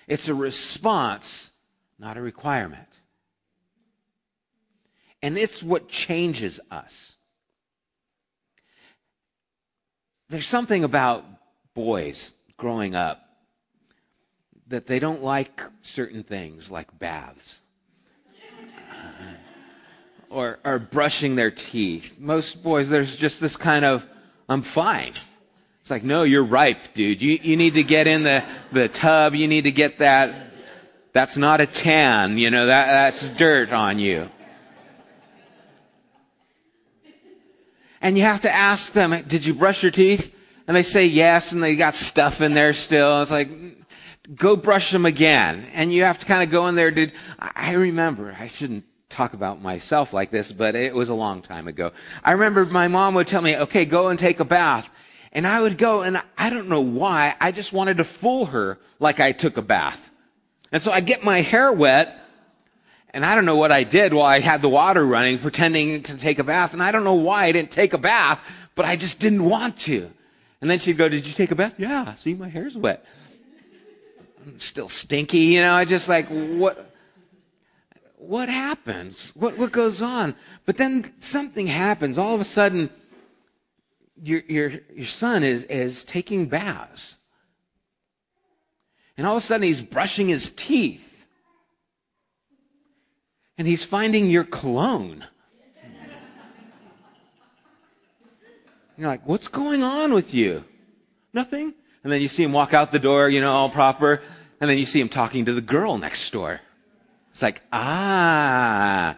It's 0.07 0.29
a 0.29 0.35
response, 0.35 1.51
not 1.99 2.17
a 2.17 2.23
requirement. 2.23 3.01
And 5.23 5.37
it's 5.37 5.63
what 5.63 5.89
changes 5.89 6.61
us. 6.71 7.17
There's 10.29 10.47
something 10.47 10.85
about 10.85 11.25
boys 11.75 12.33
growing 12.57 12.95
up 12.95 13.23
that 14.69 14.87
they 14.87 14.99
don't 14.99 15.23
like 15.23 15.63
certain 15.83 16.23
things 16.23 16.71
like 16.71 16.99
baths 16.99 17.62
or, 20.33 20.79
brushing 20.91 21.37
their 21.37 21.51
teeth. 21.51 22.17
Most 22.19 22.63
boys, 22.63 22.89
there's 22.89 23.17
just 23.17 23.41
this 23.41 23.57
kind 23.57 23.85
of, 23.85 24.05
I'm 24.49 24.63
fine. 24.63 25.13
It's 25.81 25.91
like, 25.91 26.05
no, 26.05 26.23
you're 26.23 26.45
ripe, 26.45 26.95
dude. 26.95 27.21
You, 27.21 27.39
you 27.43 27.57
need 27.57 27.75
to 27.75 27.83
get 27.83 28.07
in 28.07 28.23
the, 28.23 28.45
the 28.71 28.89
tub. 28.89 29.35
You 29.35 29.49
need 29.49 29.65
to 29.65 29.73
get 29.73 29.99
that. 29.99 30.35
That's 31.13 31.37
not 31.37 31.61
a 31.61 31.67
tan. 31.67 32.39
You 32.39 32.51
know, 32.51 32.67
that, 32.67 32.87
that's 32.87 33.29
dirt 33.31 33.73
on 33.73 33.99
you. 33.99 34.31
And 38.01 38.17
you 38.17 38.25
have 38.25 38.41
to 38.41 38.53
ask 38.53 38.93
them, 38.93 39.15
did 39.27 39.45
you 39.45 39.55
brush 39.55 39.83
your 39.83 39.93
teeth? 39.93 40.35
And 40.67 40.77
they 40.77 40.83
say 40.83 41.07
yes, 41.07 41.53
and 41.53 41.63
they 41.63 41.77
got 41.77 41.95
stuff 41.95 42.41
in 42.41 42.55
there 42.55 42.73
still. 42.73 43.23
It's 43.23 43.31
like, 43.31 43.49
go 44.35 44.57
brush 44.57 44.93
them 44.93 45.05
again. 45.05 45.67
And 45.75 45.93
you 45.93 46.05
have 46.05 46.19
to 46.21 46.27
kind 46.27 46.43
of 46.43 46.51
go 46.51 46.69
in 46.69 46.75
there. 46.75 46.91
Did 46.91 47.13
I 47.39 47.73
remember? 47.73 48.37
I 48.39 48.49
shouldn't 48.49 48.85
talk 49.13 49.35
about 49.35 49.63
myself 49.63 50.13
like 50.13 50.31
this, 50.31 50.51
but 50.51 50.75
it 50.75 50.95
was 50.95 51.09
a 51.09 51.15
long 51.15 51.43
time 51.43 51.69
ago. 51.69 51.93
I 52.25 52.33
remember 52.33 52.65
my 52.65 52.89
mom 52.89 53.15
would 53.15 53.27
tell 53.27 53.43
me, 53.43 53.57
okay, 53.57 53.85
go 53.85 54.09
and 54.09 54.19
take 54.19 54.41
a 54.41 54.45
bath. 54.45 54.91
And 55.33 55.47
I 55.47 55.61
would 55.61 55.79
go 55.79 56.03
and 56.03 56.21
I 56.37 56.51
don't 56.51 56.69
know 56.69 56.81
why, 56.81 57.35
I 57.41 57.53
just 57.53 57.73
wanted 57.73 57.99
to 57.99 58.05
fool 58.05 58.47
her 58.47 58.79
like 58.99 59.21
I 59.21 59.33
took 59.33 59.57
a 59.57 59.63
bath. 59.63 60.11
And 60.71 60.83
so 60.83 60.91
I'd 60.91 61.07
get 61.07 61.23
my 61.23 61.41
hair 61.41 61.73
wet 61.73 62.19
and 63.11 63.25
I 63.25 63.35
don't 63.35 63.45
know 63.45 63.57
what 63.57 63.73
I 63.73 63.85
did 63.85 64.15
while 64.15 64.27
I 64.27 64.41
had 64.41 64.63
the 64.63 64.69
water 64.69 65.05
running, 65.05 65.39
pretending 65.39 66.03
to 66.05 66.17
take 66.17 66.39
a 66.39 66.45
bath. 66.45 66.73
And 66.73 66.83
I 66.83 66.93
don't 66.93 67.05
know 67.05 67.15
why 67.15 67.45
I 67.45 67.53
didn't 67.53 67.71
take 67.71 67.93
a 67.93 67.99
bath, 67.99 68.41
but 68.75 68.85
I 68.85 68.97
just 68.97 69.19
didn't 69.19 69.45
want 69.45 69.79
to. 69.81 70.11
And 70.61 70.71
then 70.71 70.79
she'd 70.79 70.97
go, 70.97 71.09
did 71.09 71.27
you 71.27 71.33
take 71.33 71.51
a 71.51 71.55
bath? 71.55 71.75
Yeah, 71.79 72.15
see, 72.15 72.35
my 72.35 72.49
hair's 72.49 72.77
wet. 72.77 73.05
I'm 74.47 74.59
still 74.61 74.89
stinky, 74.89 75.39
you 75.39 75.61
know, 75.61 75.75
I 75.75 75.85
just 75.85 76.09
like, 76.09 76.27
what? 76.29 76.92
What 78.23 78.49
happens? 78.49 79.33
What, 79.35 79.59
what 79.59 79.73
goes 79.73 80.01
on? 80.01 80.35
But 80.65 80.77
then 80.77 81.13
something 81.21 81.67
happens. 81.67 82.19
All 82.19 82.35
of 82.35 82.41
a 82.41 82.45
sudden, 82.45 82.91
your, 84.23 84.43
your, 84.49 84.73
your 84.95 85.07
son 85.07 85.43
is, 85.43 85.65
is 85.65 86.05
taking 86.05 86.47
baths. 86.47 87.17
And 89.17 89.27
all 89.27 89.37
of 89.37 89.43
a 89.43 89.47
sudden, 89.47 89.67
he's 89.67 89.83
brushing 89.83 90.29
his 90.29 90.51
teeth. 90.51 91.27
And 93.59 93.69
he's 93.69 93.85
finding 93.85 94.31
your 94.31 94.45
cologne. 94.45 95.25
You're 98.97 99.09
like, 99.09 99.27
what's 99.27 99.49
going 99.49 99.83
on 99.83 100.15
with 100.15 100.33
you? 100.33 100.65
Nothing. 101.33 101.75
And 102.03 102.13
then 102.13 102.21
you 102.21 102.29
see 102.29 102.43
him 102.43 102.53
walk 102.53 102.75
out 102.75 102.91
the 102.91 102.99
door, 102.99 103.29
you 103.29 103.41
know, 103.41 103.53
all 103.53 103.71
proper. 103.71 104.23
And 104.61 104.71
then 104.71 104.79
you 104.79 104.87
see 104.87 105.01
him 105.01 105.09
talking 105.09 105.45
to 105.45 105.53
the 105.53 105.61
girl 105.61 105.99
next 105.99 106.33
door. 106.33 106.61
It's 107.33 107.43
like, 107.43 107.63
ah, 107.73 109.17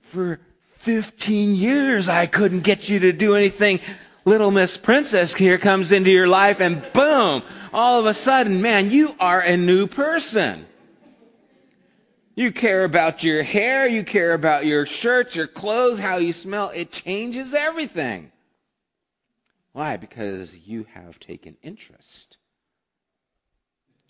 for 0.00 0.38
15 0.76 1.54
years 1.54 2.08
I 2.08 2.26
couldn't 2.26 2.60
get 2.60 2.88
you 2.88 3.00
to 3.00 3.12
do 3.12 3.34
anything. 3.34 3.80
Little 4.24 4.50
Miss 4.50 4.76
Princess 4.76 5.34
here 5.34 5.58
comes 5.58 5.92
into 5.92 6.10
your 6.10 6.28
life 6.28 6.60
and 6.60 6.80
boom, 6.92 7.42
all 7.72 7.98
of 7.98 8.06
a 8.06 8.14
sudden, 8.14 8.60
man, 8.60 8.90
you 8.90 9.14
are 9.18 9.40
a 9.40 9.56
new 9.56 9.86
person. 9.86 10.66
You 12.34 12.52
care 12.52 12.84
about 12.84 13.24
your 13.24 13.42
hair, 13.42 13.88
you 13.88 14.04
care 14.04 14.34
about 14.34 14.66
your 14.66 14.86
shirts, 14.86 15.36
your 15.36 15.46
clothes, 15.46 15.98
how 15.98 16.18
you 16.18 16.32
smell. 16.32 16.70
It 16.74 16.92
changes 16.92 17.54
everything. 17.54 18.30
Why? 19.72 19.96
Because 19.96 20.56
you 20.56 20.86
have 20.94 21.18
taken 21.18 21.56
interest. 21.62 22.38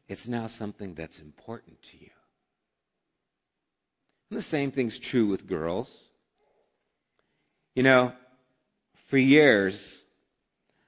It's 0.09 0.27
now 0.27 0.49
something 0.49 0.95
that's 0.95 1.21
important 1.21 1.83
to 1.83 1.97
you. 1.97 2.10
And 4.31 4.39
the 4.39 4.43
same 4.43 4.71
thing's 4.71 4.99
true 4.99 5.27
with 5.27 5.49
girls. 5.49 6.05
You 7.75 7.83
know, 7.83 8.13
for 9.07 9.19
years, 9.19 10.05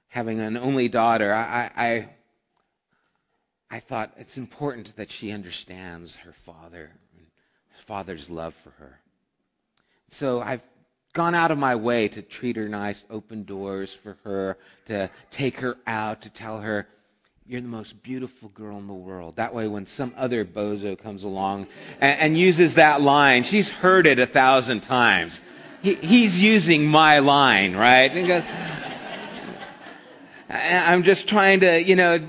having 0.09 0.41
an 0.41 0.57
only 0.57 0.89
daughter, 0.89 1.35
I, 1.35 1.71
I, 1.77 2.09
I 3.71 3.81
thought 3.81 4.13
it's 4.17 4.39
important 4.39 4.95
that 4.97 5.11
she 5.11 5.33
understands 5.33 6.17
her 6.17 6.33
father, 6.33 6.93
her 7.17 7.83
father's 7.85 8.31
love 8.31 8.55
for 8.55 8.71
her. 8.71 9.01
So 10.09 10.41
I've 10.41 10.67
gone 11.13 11.35
out 11.35 11.51
of 11.51 11.59
my 11.59 11.75
way 11.75 12.09
to 12.09 12.23
treat 12.23 12.57
her 12.57 12.69
nice, 12.69 13.05
open 13.11 13.43
doors 13.43 13.93
for 13.93 14.19
her, 14.25 14.59
to 14.87 15.11
take 15.31 15.59
her 15.59 15.79
out, 15.87 16.23
to 16.23 16.31
tell 16.31 16.59
her, 16.59 16.87
you're 17.53 17.61
the 17.61 17.69
most 17.69 18.03
beautiful 18.03 18.49
girl 18.49 18.79
in 18.79 18.87
the 18.87 18.95
world. 18.95 19.37
That 19.37 19.55
way, 19.55 19.69
when 19.69 19.85
some 19.85 20.15
other 20.17 20.43
bozo 20.43 20.99
comes 20.99 21.23
along 21.23 21.67
and, 22.01 22.19
and 22.19 22.39
uses 22.39 22.77
that 22.77 23.03
line, 23.03 23.43
she's 23.43 23.69
heard 23.69 24.07
it 24.07 24.19
a 24.19 24.25
thousand 24.25 24.81
times. 24.81 25.43
He, 25.83 25.97
he's 25.97 26.43
using 26.43 26.87
my 26.87 27.19
line, 27.19 27.77
right? 27.77 28.09
Goes, 28.09 28.43
I'm 30.49 31.03
just 31.03 31.29
trying 31.29 31.61
to, 31.61 31.83
you 31.83 31.95
know, 31.95 32.27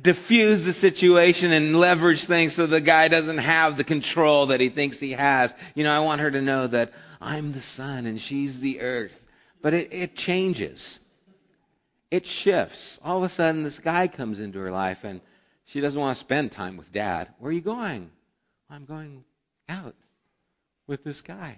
diffuse 0.00 0.64
the 0.64 0.72
situation 0.72 1.52
and 1.52 1.78
leverage 1.78 2.24
things 2.24 2.54
so 2.54 2.66
the 2.66 2.80
guy 2.80 3.08
doesn't 3.08 3.38
have 3.38 3.76
the 3.76 3.84
control 3.84 4.46
that 4.46 4.60
he 4.60 4.70
thinks 4.70 4.98
he 4.98 5.12
has. 5.12 5.54
You 5.74 5.84
know, 5.84 5.92
I 5.92 5.98
want 5.98 6.22
her 6.22 6.30
to 6.30 6.40
know 6.40 6.66
that 6.68 6.94
I'm 7.20 7.52
the 7.52 7.60
sun 7.60 8.06
and 8.06 8.18
she's 8.18 8.60
the 8.60 8.80
earth. 8.80 9.20
But 9.60 9.74
it, 9.74 9.92
it 9.92 10.16
changes 10.16 11.00
it 12.12 12.26
shifts. 12.26 13.00
All 13.02 13.16
of 13.16 13.24
a 13.24 13.28
sudden, 13.30 13.62
this 13.62 13.78
guy 13.78 14.06
comes 14.06 14.38
into 14.38 14.58
her 14.58 14.70
life 14.70 15.02
and 15.02 15.22
she 15.64 15.80
doesn't 15.80 15.98
want 15.98 16.14
to 16.14 16.20
spend 16.20 16.52
time 16.52 16.76
with 16.76 16.92
dad. 16.92 17.30
Where 17.38 17.48
are 17.48 17.54
you 17.54 17.62
going? 17.62 18.10
I'm 18.68 18.84
going 18.84 19.24
out 19.66 19.94
with 20.86 21.04
this 21.04 21.22
guy. 21.22 21.56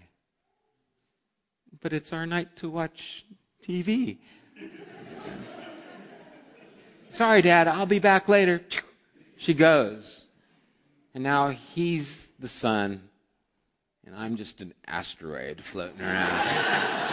But 1.80 1.92
it's 1.92 2.12
our 2.12 2.25
night 2.25 2.54
to 2.56 2.70
watch 2.70 3.26
TV. 3.66 4.18
Sorry, 7.11 7.42
Dad, 7.42 7.66
I'll 7.66 7.84
be 7.84 7.99
back 7.99 8.28
later. 8.28 8.62
she 9.37 9.54
goes. 9.54 10.26
And 11.14 11.25
now 11.25 11.50
he's 11.50 12.28
the 12.38 12.49
sun, 12.49 13.08
and 14.06 14.14
I'm 14.14 14.37
just 14.37 14.61
an 14.61 14.73
asteroid 14.87 15.62
floating 15.62 16.00
around. 16.00 17.00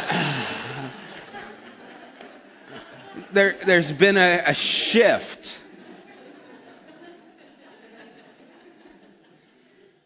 there, 3.32 3.58
there's 3.66 3.92
been 3.92 4.18
a, 4.18 4.44
a 4.46 4.54
shift. 4.54 5.62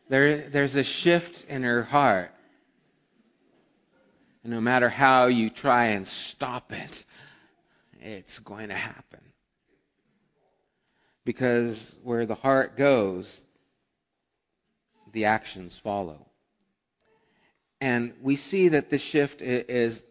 There, 0.07 0.37
there's 0.37 0.75
a 0.75 0.83
shift 0.83 1.45
in 1.49 1.63
her 1.63 1.83
heart. 1.83 2.31
And 4.43 4.53
no 4.53 4.61
matter 4.61 4.89
how 4.89 5.27
you 5.27 5.49
try 5.49 5.85
and 5.87 6.07
stop 6.07 6.71
it, 6.71 7.05
it's 7.99 8.37
going 8.39 8.69
to 8.69 8.75
happen. 8.75 9.21
Because 11.23 11.93
where 12.03 12.27
the 12.27 12.35
heart 12.35 12.77
goes, 12.77 13.41
the 15.11 15.25
actions 15.25 15.79
follow. 15.79 16.27
And 17.81 18.13
we 18.21 18.35
see 18.35 18.67
that 18.69 18.91
this 18.91 19.01
shift 19.01 19.41
is 19.41 20.03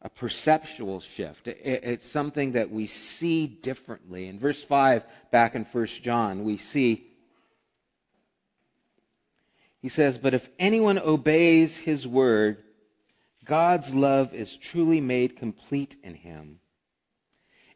a 0.00 0.08
perceptual 0.08 1.00
shift. 1.00 1.48
It's 1.48 2.08
something 2.08 2.52
that 2.52 2.70
we 2.70 2.86
see 2.86 3.46
differently. 3.46 4.28
In 4.28 4.38
verse 4.38 4.62
5, 4.62 5.04
back 5.30 5.54
in 5.54 5.64
1 5.64 5.86
John, 5.86 6.44
we 6.44 6.56
see, 6.56 7.10
he 9.80 9.88
says, 9.88 10.16
But 10.16 10.34
if 10.34 10.48
anyone 10.58 10.98
obeys 10.98 11.76
his 11.76 12.06
word, 12.06 12.62
God's 13.44 13.94
love 13.94 14.34
is 14.34 14.56
truly 14.56 15.00
made 15.00 15.36
complete 15.36 15.96
in 16.04 16.14
him. 16.14 16.60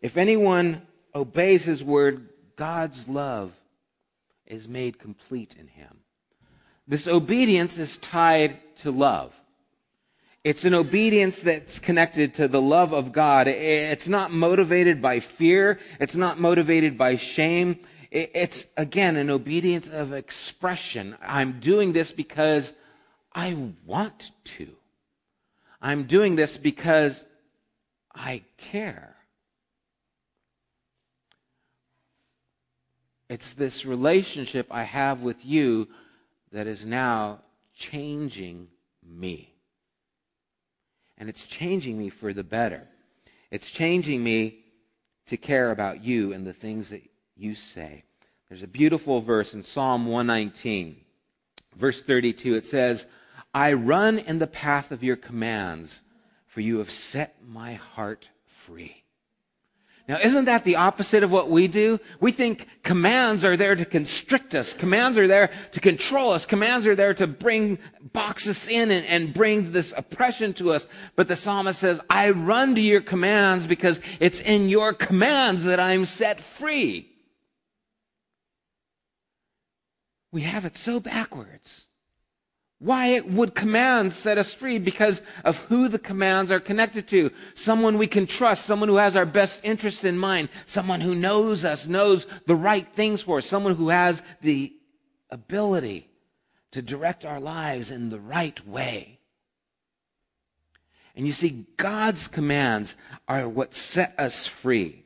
If 0.01 0.17
anyone 0.17 0.83
obeys 1.15 1.65
his 1.65 1.83
word, 1.83 2.29
God's 2.57 3.09
love 3.09 3.53
is 4.47 4.69
made 4.69 4.99
complete 4.99 5.57
in 5.59 5.67
him. 5.67 5.99
This 6.87 7.09
obedience 7.09 7.79
is 7.79 7.97
tied 7.99 8.59
to 8.77 8.91
love. 8.91 9.35
It's 10.45 10.65
an 10.65 10.75
obedience 10.75 11.41
that's 11.41 11.79
connected 11.79 12.35
to 12.35 12.49
the 12.49 12.61
love 12.61 12.93
of 12.93 13.13
God. 13.13 13.47
It's 13.47 14.09
not 14.09 14.33
motivated 14.33 15.01
by 15.01 15.21
fear. 15.21 15.79
It's 16.01 16.17
not 16.17 16.41
motivated 16.41 16.99
by 16.99 17.15
shame. 17.17 17.79
It's, 18.11 18.67
again, 18.77 19.17
an 19.17 19.31
obedience 19.31 19.89
of 19.89 20.13
expression. 20.13 21.17
I'm 21.23 21.61
doing 21.61 21.93
this 21.93 22.11
because 22.11 22.73
I 23.33 23.57
want 23.87 24.33
to. 24.45 24.69
I'm 25.81 26.05
doing 26.05 26.37
this 26.37 26.57
because 26.57 27.25
I 28.15 28.43
care. 28.57 29.17
It's 33.29 33.55
this 33.55 33.87
relationship 33.87 34.67
I 34.71 34.83
have 34.83 35.23
with 35.23 35.47
you 35.47 35.89
that 36.51 36.67
is 36.67 36.85
now 36.85 37.41
changing 37.75 38.69
me. 39.03 39.52
And 41.23 41.29
it's 41.29 41.47
changing 41.47 41.97
me 41.97 42.09
for 42.09 42.33
the 42.33 42.43
better. 42.43 42.83
It's 43.53 43.71
changing 43.71 44.25
me 44.25 44.65
to 45.27 45.37
care 45.37 45.71
about 45.71 46.03
you 46.03 46.33
and 46.33 46.45
the 46.45 46.53
things 46.53 46.91
that 46.91 47.09
you 47.37 47.55
say. 47.55 48.03
There's 48.49 48.65
a 48.65 48.67
beautiful 48.67 49.21
verse 49.21 49.55
in 49.55 49.63
Psalm 49.63 50.07
119, 50.07 50.97
verse 51.77 52.03
32. 52.03 52.57
It 52.57 52.67
says, 52.67 53.07
I 53.55 53.75
run 53.75 54.19
in 54.19 54.41
the 54.41 54.49
path 54.49 54.91
of 54.91 55.05
your 55.05 55.15
commands, 55.15 56.03
for 56.49 56.61
you 56.61 56.79
have 56.79 56.91
set 56.91 57.37
my 57.47 57.75
heart 57.75 58.29
free. 58.45 59.02
Now, 60.09 60.19
isn't 60.19 60.47
that 60.47 60.65
the 60.65 60.77
opposite 60.77 61.23
of 61.23 61.31
what 61.31 61.49
we 61.49 61.69
do? 61.69 62.01
We 62.19 62.33
think 62.33 62.67
commands 62.83 63.45
are 63.45 63.57
there 63.57 63.77
to 63.77 63.85
constrict 63.85 64.55
us. 64.55 64.75
Commands 64.75 65.17
are 65.17 65.29
there 65.29 65.51
to 65.73 65.81
control 65.81 66.33
us. 66.33 66.45
Commands 66.45 66.89
are 66.89 66.97
there 66.97 67.15
to 67.15 67.27
bring, 67.29 67.79
box 68.13 68.49
us 68.49 68.69
in 68.69 68.91
and, 68.91 69.07
and 69.07 69.33
bring 69.33 69.71
this 69.71 69.95
oppression 69.97 70.55
to 70.55 70.73
us. 70.73 70.89
But 71.15 71.29
the 71.29 71.37
psalmist 71.37 71.79
says, 71.79 72.01
I 72.11 72.31
run 72.31 72.75
to 72.75 72.81
your 72.81 73.01
commands 73.01 73.69
because 73.69 74.01
it's 74.19 74.41
in 74.41 74.69
your 74.69 74.93
commands 74.93 75.65
that 75.65 75.79
I'm 75.79 76.05
set 76.05 76.41
free. 76.41 77.09
We 80.33 80.43
have 80.43 80.65
it 80.65 80.77
so 80.77 80.99
backwards. 80.99 81.87
Why 82.83 83.21
would 83.21 83.55
commands 83.55 84.13
set 84.13 84.39
us 84.39 84.53
free? 84.53 84.81
Because 84.81 85.23
of 85.45 85.59
who 85.67 85.87
the 85.87 86.01
commands 86.01 86.51
are 86.51 86.59
connected 86.59 87.07
to. 87.09 87.31
Someone 87.55 87.97
we 87.97 88.09
can 88.09 88.27
trust, 88.27 88.65
someone 88.65 88.89
who 88.89 88.97
has 88.97 89.15
our 89.15 89.25
best 89.25 89.65
interests 89.65 90.03
in 90.03 90.19
mind, 90.19 90.49
someone 90.67 91.01
who 91.01 91.15
knows 91.15 91.65
us, 91.65 91.87
knows 91.87 92.27
the 92.47 92.57
right 92.57 92.85
things 92.85 93.23
for 93.23 93.39
us, 93.39 93.47
someone 93.47 93.77
who 93.77 93.91
has 93.91 94.21
the 94.41 94.73
ability 95.31 96.09
to 96.73 96.83
direct 96.83 97.25
our 97.25 97.39
lives 97.39 97.93
in 97.93 98.11
the 98.11 98.19
right 98.19 98.67
way. 98.67 99.21
And 101.15 101.25
you 101.25 101.33
see, 101.33 101.67
God's 101.77 102.27
commands 102.27 102.97
are 103.29 103.49
what 103.49 103.75
set 103.75 104.13
us 104.19 104.49
free. 104.49 105.05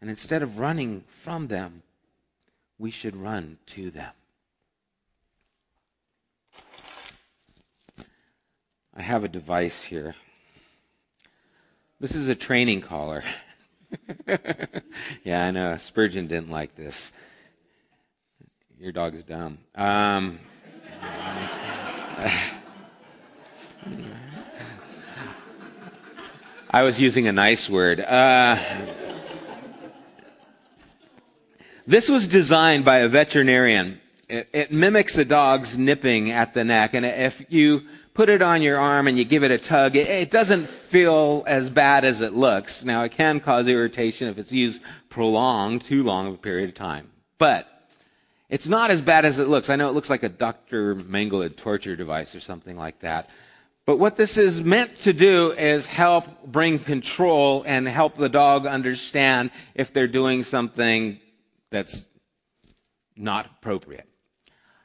And 0.00 0.08
instead 0.08 0.42
of 0.42 0.58
running 0.58 1.04
from 1.08 1.48
them, 1.48 1.82
we 2.78 2.90
should 2.90 3.16
run 3.16 3.58
to 3.66 3.90
them. 3.90 4.12
I 8.94 9.00
have 9.00 9.24
a 9.24 9.28
device 9.28 9.84
here. 9.84 10.14
This 11.98 12.14
is 12.14 12.28
a 12.28 12.34
training 12.34 12.82
collar. 12.82 13.24
yeah, 15.24 15.46
I 15.46 15.50
know. 15.50 15.78
Spurgeon 15.78 16.26
didn't 16.26 16.50
like 16.50 16.74
this. 16.76 17.12
Your 18.78 18.92
dog 18.92 19.14
is 19.14 19.24
dumb. 19.24 19.56
Um, 19.74 20.40
I 26.70 26.82
was 26.82 27.00
using 27.00 27.28
a 27.28 27.32
nice 27.32 27.70
word. 27.70 28.00
Uh, 28.00 28.58
this 31.86 32.10
was 32.10 32.26
designed 32.26 32.84
by 32.84 32.98
a 32.98 33.08
veterinarian. 33.08 34.01
It, 34.32 34.48
it 34.54 34.72
mimics 34.72 35.18
a 35.18 35.26
dog's 35.26 35.76
nipping 35.76 36.30
at 36.30 36.54
the 36.54 36.64
neck, 36.64 36.94
and 36.94 37.04
if 37.04 37.44
you 37.50 37.82
put 38.14 38.30
it 38.30 38.40
on 38.40 38.62
your 38.62 38.78
arm 38.78 39.06
and 39.06 39.18
you 39.18 39.26
give 39.26 39.44
it 39.44 39.50
a 39.50 39.58
tug, 39.58 39.94
it, 39.94 40.08
it 40.08 40.30
doesn't 40.30 40.70
feel 40.70 41.44
as 41.46 41.68
bad 41.68 42.06
as 42.06 42.22
it 42.22 42.32
looks. 42.32 42.82
Now, 42.82 43.02
it 43.02 43.12
can 43.12 43.40
cause 43.40 43.68
irritation 43.68 44.28
if 44.28 44.38
it's 44.38 44.50
used 44.50 44.80
prolonged, 45.10 45.82
too 45.82 46.02
long 46.02 46.28
of 46.28 46.32
a 46.32 46.38
period 46.38 46.70
of 46.70 46.74
time. 46.74 47.10
But 47.36 47.68
it's 48.48 48.66
not 48.66 48.90
as 48.90 49.02
bad 49.02 49.26
as 49.26 49.38
it 49.38 49.48
looks. 49.48 49.68
I 49.68 49.76
know 49.76 49.90
it 49.90 49.92
looks 49.92 50.08
like 50.08 50.22
a 50.22 50.30
Dr. 50.30 50.94
Mengele 50.94 51.54
torture 51.54 51.94
device 51.94 52.34
or 52.34 52.40
something 52.40 52.78
like 52.78 53.00
that. 53.00 53.28
But 53.84 53.98
what 53.98 54.16
this 54.16 54.38
is 54.38 54.62
meant 54.62 54.98
to 55.00 55.12
do 55.12 55.52
is 55.52 55.84
help 55.84 56.46
bring 56.46 56.78
control 56.78 57.64
and 57.66 57.86
help 57.86 58.16
the 58.16 58.30
dog 58.30 58.66
understand 58.66 59.50
if 59.74 59.92
they're 59.92 60.08
doing 60.08 60.42
something 60.42 61.20
that's 61.68 62.08
not 63.14 63.44
appropriate. 63.58 64.08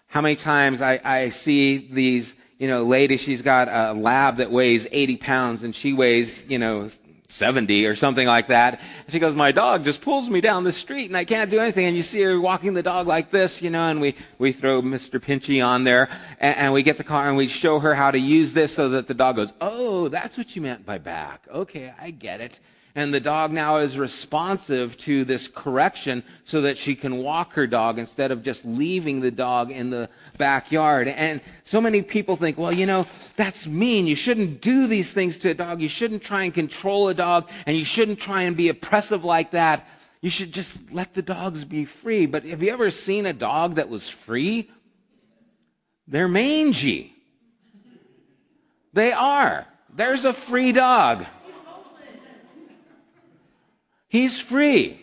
How 0.07 0.21
many 0.21 0.35
times 0.35 0.81
I, 0.81 0.99
I 1.03 1.29
see 1.29 1.77
these 1.77 2.35
you 2.57 2.67
know, 2.67 2.83
lady, 2.83 3.17
she's 3.17 3.41
got 3.41 3.67
a 3.67 3.93
lab 3.93 4.37
that 4.37 4.51
weighs 4.51 4.87
80 4.91 5.17
pounds 5.17 5.63
and 5.63 5.75
she 5.75 5.93
weighs, 5.93 6.43
you 6.47 6.57
know, 6.57 6.89
70 7.27 7.85
or 7.85 7.95
something 7.95 8.25
like 8.25 8.47
that. 8.47 8.79
And 9.05 9.13
she 9.13 9.19
goes, 9.19 9.35
my 9.35 9.51
dog 9.51 9.83
just 9.83 10.01
pulls 10.01 10.29
me 10.29 10.41
down 10.41 10.63
the 10.63 10.71
street 10.71 11.07
and 11.07 11.17
I 11.17 11.25
can't 11.25 11.51
do 11.51 11.59
anything. 11.59 11.85
And 11.85 11.95
you 11.95 12.01
see 12.01 12.21
her 12.21 12.39
walking 12.39 12.73
the 12.73 12.81
dog 12.81 13.05
like 13.05 13.29
this, 13.31 13.61
you 13.61 13.69
know, 13.69 13.83
and 13.83 14.01
we, 14.01 14.15
we 14.39 14.53
throw 14.53 14.81
Mr. 14.81 15.19
Pinchy 15.19 15.63
on 15.63 15.83
there 15.83 16.09
and, 16.39 16.57
and 16.57 16.73
we 16.73 16.83
get 16.83 16.97
the 16.97 17.03
car 17.03 17.27
and 17.27 17.37
we 17.37 17.47
show 17.47 17.79
her 17.79 17.93
how 17.93 18.11
to 18.11 18.19
use 18.19 18.53
this 18.53 18.73
so 18.73 18.89
that 18.89 19.07
the 19.07 19.13
dog 19.13 19.35
goes, 19.35 19.53
oh, 19.61 20.07
that's 20.07 20.37
what 20.37 20.55
you 20.55 20.61
meant 20.61 20.85
by 20.85 20.97
back. 20.97 21.45
Okay, 21.51 21.93
I 21.99 22.11
get 22.11 22.41
it 22.41 22.59
and 22.97 23.13
the 23.13 23.19
dog 23.19 23.51
now 23.51 23.77
is 23.77 23.95
responsive 23.95 24.97
to 24.97 25.23
this 25.23 25.47
correction 25.47 26.23
so 26.45 26.61
that 26.61 26.79
she 26.79 26.95
can 26.95 27.19
walk 27.19 27.53
her 27.53 27.67
dog 27.67 27.99
instead 27.99 28.31
of 28.31 28.41
just 28.41 28.65
leaving 28.65 29.19
the 29.21 29.29
dog 29.29 29.69
in 29.69 29.91
the 29.91 30.09
backyard. 30.39 31.07
And 31.07 31.39
so 31.63 31.79
many 31.79 32.01
people 32.01 32.37
think, 32.37 32.57
well, 32.57 32.73
you 32.73 32.87
know, 32.87 33.05
that's 33.35 33.67
mean. 33.67 34.07
You 34.07 34.15
shouldn't 34.15 34.61
do 34.61 34.87
these 34.87 35.13
things 35.13 35.37
to 35.39 35.51
a 35.51 35.53
dog. 35.53 35.79
You 35.79 35.89
shouldn't 35.89 36.23
try 36.23 36.45
and 36.45 36.53
control 36.53 37.07
a 37.07 37.13
dog 37.13 37.47
and 37.67 37.77
you 37.77 37.85
shouldn't 37.85 38.17
try 38.17 38.41
and 38.41 38.57
be 38.57 38.67
oppressive 38.67 39.23
like 39.23 39.51
that. 39.51 39.87
You 40.21 40.31
should 40.31 40.51
just 40.51 40.91
let 40.91 41.13
the 41.13 41.21
dogs 41.21 41.65
be 41.65 41.85
free. 41.85 42.25
But 42.25 42.45
have 42.45 42.63
you 42.63 42.71
ever 42.71 42.89
seen 42.89 43.27
a 43.27 43.33
dog 43.33 43.75
that 43.75 43.89
was 43.89 44.09
free? 44.09 44.71
They're 46.07 46.27
mangy. 46.27 47.13
They 48.91 49.11
are. 49.11 49.67
There's 49.93 50.25
a 50.25 50.33
free 50.33 50.71
dog. 50.71 51.27
He's 54.07 54.39
free. 54.39 55.01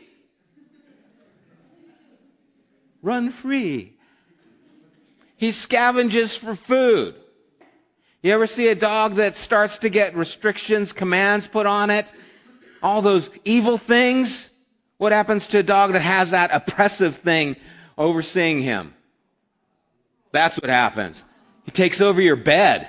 Run 3.03 3.31
free. 3.31 3.93
He 5.37 5.49
scavenges 5.49 6.39
for 6.39 6.57
food. 6.57 7.15
You 8.23 8.33
ever 8.33 8.47
see 8.47 8.69
a 8.69 8.75
dog 8.75 9.17
that 9.17 9.37
starts 9.37 9.79
to 9.79 9.91
get 9.91 10.17
restrictions, 10.17 10.93
commands 10.93 11.47
put 11.47 11.67
on 11.67 11.91
it? 11.91 12.11
All 12.83 13.03
those 13.03 13.29
evil 13.45 13.77
things? 13.77 14.51
What 14.97 15.13
happens 15.13 15.47
to 15.49 15.59
a 15.59 15.63
dog 15.63 15.93
that 15.93 16.01
has 16.01 16.31
that 16.31 16.51
oppressive 16.51 17.17
thing 17.17 17.57
overseeing 17.99 18.63
him? 18.63 18.95
That's 20.33 20.57
what 20.59 20.71
happens. 20.71 21.23
He 21.65 21.71
takes 21.71 22.01
over 22.01 22.23
your 22.23 22.37
bed. 22.37 22.89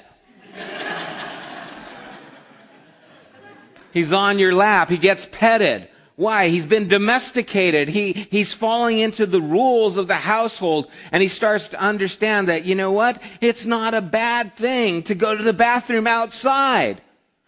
He's 3.92 4.14
on 4.14 4.40
your 4.40 4.54
lap. 4.54 4.90
He 4.90 4.98
gets 4.98 5.26
petted. 5.26 5.90
Why? 6.16 6.48
He's 6.48 6.66
been 6.66 6.88
domesticated. 6.88 7.90
He, 7.90 8.14
he's 8.14 8.54
falling 8.54 9.00
into 9.00 9.26
the 9.26 9.42
rules 9.42 9.98
of 9.98 10.08
the 10.08 10.16
household 10.16 10.90
and 11.12 11.22
he 11.22 11.28
starts 11.28 11.70
to 11.70 11.82
understand 11.82 12.48
that, 12.48 12.64
you 12.64 12.76
know 12.76 12.92
what? 12.92 13.22
It's 13.42 13.66
not 13.66 13.94
a 13.94 14.02
bad 14.02 14.56
thing 14.56 15.04
to 15.04 15.16
go 15.16 15.36
to 15.36 15.44
the 15.44 15.54
bathroom 15.54 16.08
outside. 16.08 17.02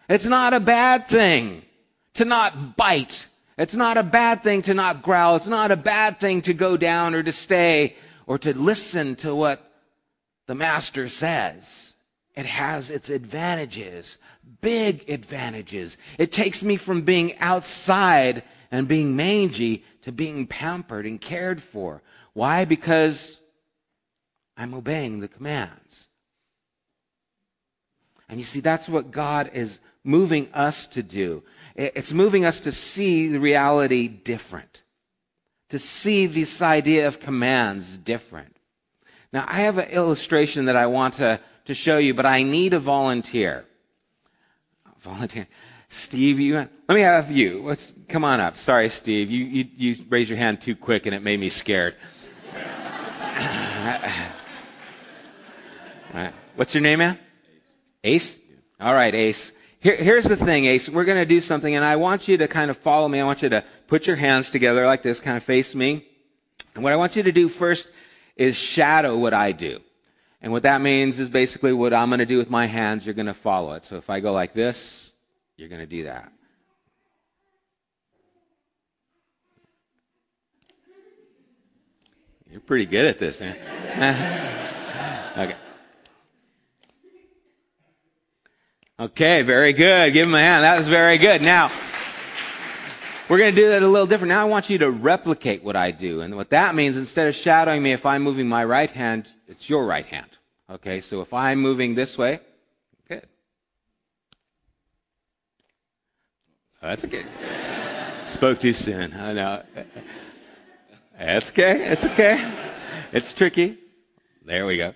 It's 0.09 0.25
not 0.25 0.53
a 0.53 0.59
bad 0.59 1.07
thing 1.07 1.63
to 2.15 2.25
not 2.25 2.75
bite. 2.75 3.27
It's 3.57 3.75
not 3.75 3.97
a 3.97 4.03
bad 4.03 4.43
thing 4.43 4.61
to 4.63 4.73
not 4.73 5.01
growl. 5.01 5.37
It's 5.37 5.47
not 5.47 5.71
a 5.71 5.77
bad 5.77 6.19
thing 6.19 6.41
to 6.43 6.53
go 6.53 6.75
down 6.75 7.15
or 7.15 7.23
to 7.23 7.31
stay 7.31 7.95
or 8.25 8.37
to 8.39 8.57
listen 8.57 9.15
to 9.17 9.33
what 9.33 9.63
the 10.45 10.55
master 10.55 11.07
says. 11.07 11.95
It 12.35 12.45
has 12.45 12.91
its 12.91 13.09
advantages 13.09 14.17
big 14.61 15.09
advantages. 15.09 15.97
It 16.17 16.31
takes 16.31 16.63
me 16.63 16.77
from 16.77 17.01
being 17.01 17.37
outside 17.39 18.43
and 18.71 18.87
being 18.87 19.15
mangy 19.15 19.83
to 20.01 20.11
being 20.11 20.47
pampered 20.47 21.05
and 21.05 21.19
cared 21.19 21.61
for. 21.61 22.01
Why? 22.33 22.65
Because 22.65 23.39
I'm 24.55 24.73
obeying 24.73 25.19
the 25.19 25.27
commands. 25.27 26.07
And 28.29 28.39
you 28.39 28.45
see, 28.45 28.59
that's 28.59 28.89
what 28.89 29.11
God 29.11 29.51
is 29.53 29.79
moving 30.03 30.49
us 30.53 30.87
to 30.87 31.03
do. 31.03 31.43
It's 31.75 32.13
moving 32.13 32.45
us 32.45 32.59
to 32.61 32.71
see 32.71 33.27
the 33.29 33.39
reality 33.39 34.07
different, 34.07 34.81
to 35.69 35.79
see 35.79 36.25
this 36.25 36.61
idea 36.61 37.07
of 37.07 37.19
commands 37.19 37.97
different. 37.97 38.55
Now, 39.31 39.45
I 39.47 39.61
have 39.61 39.77
an 39.77 39.89
illustration 39.89 40.65
that 40.65 40.75
I 40.75 40.87
want 40.87 41.15
to, 41.15 41.39
to 41.65 41.73
show 41.73 41.97
you, 41.97 42.13
but 42.13 42.25
I 42.25 42.43
need 42.43 42.73
a 42.73 42.79
volunteer 42.79 43.65
volunteer. 45.07 45.47
Steve, 45.89 46.39
you 46.39 46.55
let 46.55 46.69
me 46.89 47.01
have 47.01 47.31
you. 47.31 47.63
Let's 47.63 47.93
come 48.07 48.23
on 48.23 48.39
up. 48.39 48.57
Sorry, 48.57 48.89
Steve. 48.89 49.31
You 49.31 49.45
you, 49.45 49.67
you 49.75 50.05
raised 50.09 50.29
your 50.29 50.37
hand 50.37 50.61
too 50.61 50.75
quick 50.75 51.05
and 51.05 51.15
it 51.15 51.21
made 51.21 51.39
me 51.39 51.49
scared. 51.49 51.95
What's 56.55 56.73
your 56.73 56.81
name, 56.81 56.99
man? 56.99 57.19
Ace. 58.03 58.39
Ace? 58.39 58.39
All 58.79 58.93
right, 58.93 59.13
Ace. 59.13 59.53
Here, 59.79 59.95
here's 59.95 60.25
the 60.25 60.35
thing, 60.35 60.65
Ace. 60.65 60.89
We're 60.89 61.05
going 61.05 61.19
to 61.19 61.25
do 61.25 61.39
something, 61.39 61.75
and 61.75 61.85
I 61.85 61.95
want 61.97 62.27
you 62.27 62.37
to 62.37 62.47
kind 62.47 62.71
of 62.71 62.77
follow 62.77 63.07
me. 63.07 63.19
I 63.19 63.25
want 63.25 63.43
you 63.43 63.49
to 63.49 63.63
put 63.87 64.07
your 64.07 64.15
hands 64.15 64.49
together 64.49 64.85
like 64.85 65.03
this, 65.03 65.19
kind 65.19 65.37
of 65.37 65.43
face 65.43 65.75
me. 65.75 66.05
And 66.73 66.83
what 66.83 66.93
I 66.93 66.95
want 66.95 67.15
you 67.15 67.23
to 67.23 67.31
do 67.31 67.47
first 67.47 67.89
is 68.35 68.55
shadow 68.55 69.17
what 69.17 69.33
I 69.33 69.51
do. 69.51 69.79
And 70.41 70.51
what 70.51 70.63
that 70.63 70.81
means 70.81 71.19
is 71.19 71.29
basically 71.29 71.73
what 71.73 71.93
I'm 71.93 72.09
going 72.09 72.19
to 72.19 72.25
do 72.25 72.37
with 72.37 72.49
my 72.49 72.65
hands, 72.65 73.05
you're 73.05 73.15
going 73.15 73.27
to 73.27 73.33
follow 73.33 73.73
it. 73.73 73.85
So 73.85 73.97
if 73.97 74.09
I 74.09 74.19
go 74.19 74.31
like 74.31 74.53
this, 74.53 75.06
you're 75.57 75.69
going 75.69 75.81
to 75.81 75.85
do 75.85 76.03
that. 76.03 76.31
You're 82.49 82.61
pretty 82.61 82.85
good 82.85 83.05
at 83.05 83.19
this, 83.19 83.41
man. 83.41 83.57
okay. 85.37 85.55
Okay, 88.99 89.41
very 89.41 89.73
good. 89.73 90.13
Give 90.13 90.25
him 90.25 90.33
a 90.33 90.39
hand. 90.39 90.63
That 90.63 90.79
was 90.79 90.87
very 90.87 91.17
good. 91.17 91.41
Now, 91.41 91.69
we're 93.29 93.37
going 93.37 93.53
to 93.53 93.61
do 93.61 93.67
that 93.67 93.83
a 93.83 93.87
little 93.87 94.07
different. 94.07 94.29
Now 94.29 94.41
I 94.41 94.45
want 94.45 94.69
you 94.69 94.77
to 94.77 94.89
replicate 94.89 95.61
what 95.61 95.75
I 95.75 95.91
do. 95.91 96.21
And 96.21 96.35
what 96.35 96.49
that 96.51 96.73
means, 96.73 96.95
instead 96.95 97.27
of 97.27 97.35
shadowing 97.35 97.83
me, 97.83 97.91
if 97.91 98.05
I'm 98.05 98.23
moving 98.23 98.47
my 98.47 98.63
right 98.63 98.89
hand, 98.89 99.31
it's 99.47 99.69
your 99.69 99.85
right 99.85 100.05
hand. 100.05 100.29
Okay, 100.69 101.01
so 101.01 101.21
if 101.21 101.33
I'm 101.33 101.59
moving 101.59 101.93
this 101.93 102.17
way, 102.17 102.39
good. 103.07 103.23
Oh, 103.23 103.27
Oh, 106.81 106.87
that's 106.89 107.05
okay. 107.05 107.23
Spoke 108.25 108.59
too 108.59 108.73
soon. 108.73 109.13
I 109.13 109.33
know. 109.33 109.63
That's 111.17 111.49
okay. 111.49 111.85
It's 111.87 112.05
okay. 112.05 112.51
It's 113.11 113.33
tricky. 113.33 113.77
There 114.45 114.65
we 114.65 114.77
go. 114.77 114.93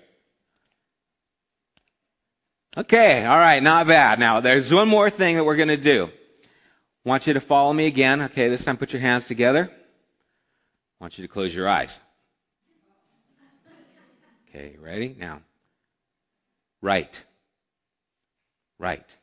Okay, 2.74 3.26
all 3.26 3.36
right, 3.36 3.62
not 3.62 3.86
bad. 3.86 4.18
Now, 4.18 4.40
there's 4.40 4.72
one 4.72 4.88
more 4.88 5.10
thing 5.10 5.36
that 5.36 5.44
we're 5.44 5.56
going 5.56 5.68
to 5.68 5.76
do. 5.76 6.10
I 7.04 7.08
want 7.08 7.26
you 7.26 7.34
to 7.34 7.40
follow 7.40 7.70
me 7.72 7.86
again. 7.86 8.22
Okay, 8.22 8.48
this 8.48 8.64
time 8.64 8.78
put 8.78 8.94
your 8.94 9.02
hands 9.02 9.26
together. 9.26 9.70
I 9.70 11.04
want 11.04 11.18
you 11.18 11.22
to 11.22 11.28
close 11.28 11.54
your 11.54 11.68
eyes. 11.68 12.00
Okay, 14.48 14.76
ready? 14.80 15.14
Now, 15.18 15.42
right, 16.80 17.22
right, 18.78 19.16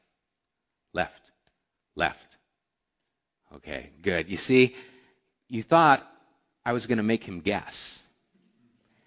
left, 0.94 1.32
left. 1.96 2.29
Okay, 3.60 3.90
good. 4.02 4.30
You 4.30 4.38
see, 4.38 4.76
you 5.48 5.64
thought 5.64 6.06
I 6.66 6.74
was 6.74 6.88
going 6.88 6.98
to 6.98 7.04
make 7.04 7.24
him 7.24 7.42
guess. 7.42 8.02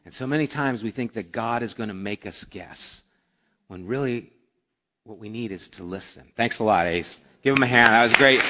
And 0.04 0.12
so 0.12 0.26
many 0.26 0.46
times 0.46 0.82
we 0.82 0.90
think 0.90 1.14
that 1.14 1.32
God 1.32 1.62
is 1.62 1.74
going 1.74 1.88
to 1.88 1.94
make 1.94 2.26
us 2.26 2.44
guess 2.44 3.02
when 3.68 3.86
really 3.86 4.30
what 5.04 5.18
we 5.18 5.28
need 5.28 5.52
is 5.52 5.68
to 5.70 5.84
listen. 5.84 6.24
Thanks 6.36 6.58
a 6.58 6.64
lot, 6.64 6.86
Ace. 6.86 7.20
Give 7.42 7.56
him 7.56 7.62
a 7.62 7.66
hand. 7.66 7.92
That 7.92 8.02
was 8.04 8.12
great. 8.14 8.40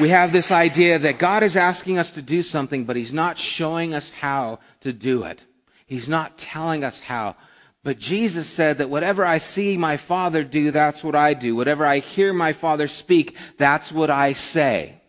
We 0.00 0.08
have 0.08 0.32
this 0.32 0.50
idea 0.50 0.98
that 0.98 1.18
God 1.18 1.42
is 1.42 1.56
asking 1.56 1.98
us 1.98 2.12
to 2.12 2.22
do 2.22 2.42
something, 2.42 2.84
but 2.84 2.96
He's 2.96 3.12
not 3.12 3.36
showing 3.36 3.94
us 3.94 4.08
how 4.08 4.58
to 4.80 4.92
do 4.92 5.24
it. 5.24 5.44
He's 5.86 6.08
not 6.08 6.38
telling 6.38 6.82
us 6.82 7.00
how. 7.00 7.36
But 7.84 7.98
Jesus 7.98 8.46
said 8.46 8.78
that 8.78 8.90
whatever 8.90 9.24
I 9.24 9.38
see 9.38 9.76
my 9.76 9.96
Father 9.96 10.44
do, 10.44 10.70
that's 10.70 11.02
what 11.02 11.16
I 11.16 11.34
do. 11.34 11.56
Whatever 11.56 11.84
I 11.84 11.98
hear 11.98 12.32
my 12.32 12.52
Father 12.52 12.86
speak, 12.86 13.36
that's 13.56 13.90
what 13.90 14.08
I 14.08 14.34
say. 14.34 15.02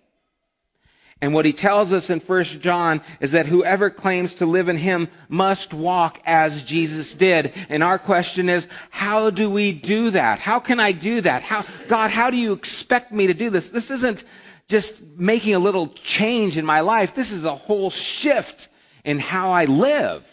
And 1.22 1.34
what 1.34 1.46
he 1.46 1.54
tells 1.54 1.94
us 1.94 2.10
in 2.10 2.20
1 2.20 2.44
John 2.44 3.02
is 3.22 3.32
that 3.32 3.46
whoever 3.46 3.90
claims 3.90 4.36
to 4.36 4.46
live 4.46 4.68
in 4.68 4.76
him 4.76 5.08
must 5.30 5.74
walk 5.74 6.20
as 6.26 6.64
Jesus 6.64 7.16
did. 7.16 7.54
And 7.70 7.82
our 7.82 7.98
question 7.98 8.50
is, 8.50 8.68
how 8.90 9.30
do 9.30 9.50
we 9.50 9.72
do 9.72 10.10
that? 10.10 10.40
How 10.40 10.60
can 10.60 10.82
I 10.82 10.92
do 10.92 11.22
that? 11.22 11.44
How, 11.44 11.64
God, 11.88 12.12
how 12.12 12.30
do 12.30 12.36
you 12.36 12.52
expect 12.52 13.14
me 13.14 13.28
to 13.28 13.34
do 13.34 13.50
this? 13.50 13.70
This 13.70 13.90
isn't 13.90 14.26
just 14.68 15.02
making 15.16 15.56
a 15.56 15.60
little 15.60 15.88
change 15.90 16.58
in 16.58 16.66
my 16.66 16.82
life. 16.82 17.14
This 17.14 17.32
is 17.32 17.46
a 17.46 17.56
whole 17.56 17.90
shift 17.90 18.68
in 19.06 19.20
how 19.20 19.52
I 19.52 19.64
live. 19.64 20.33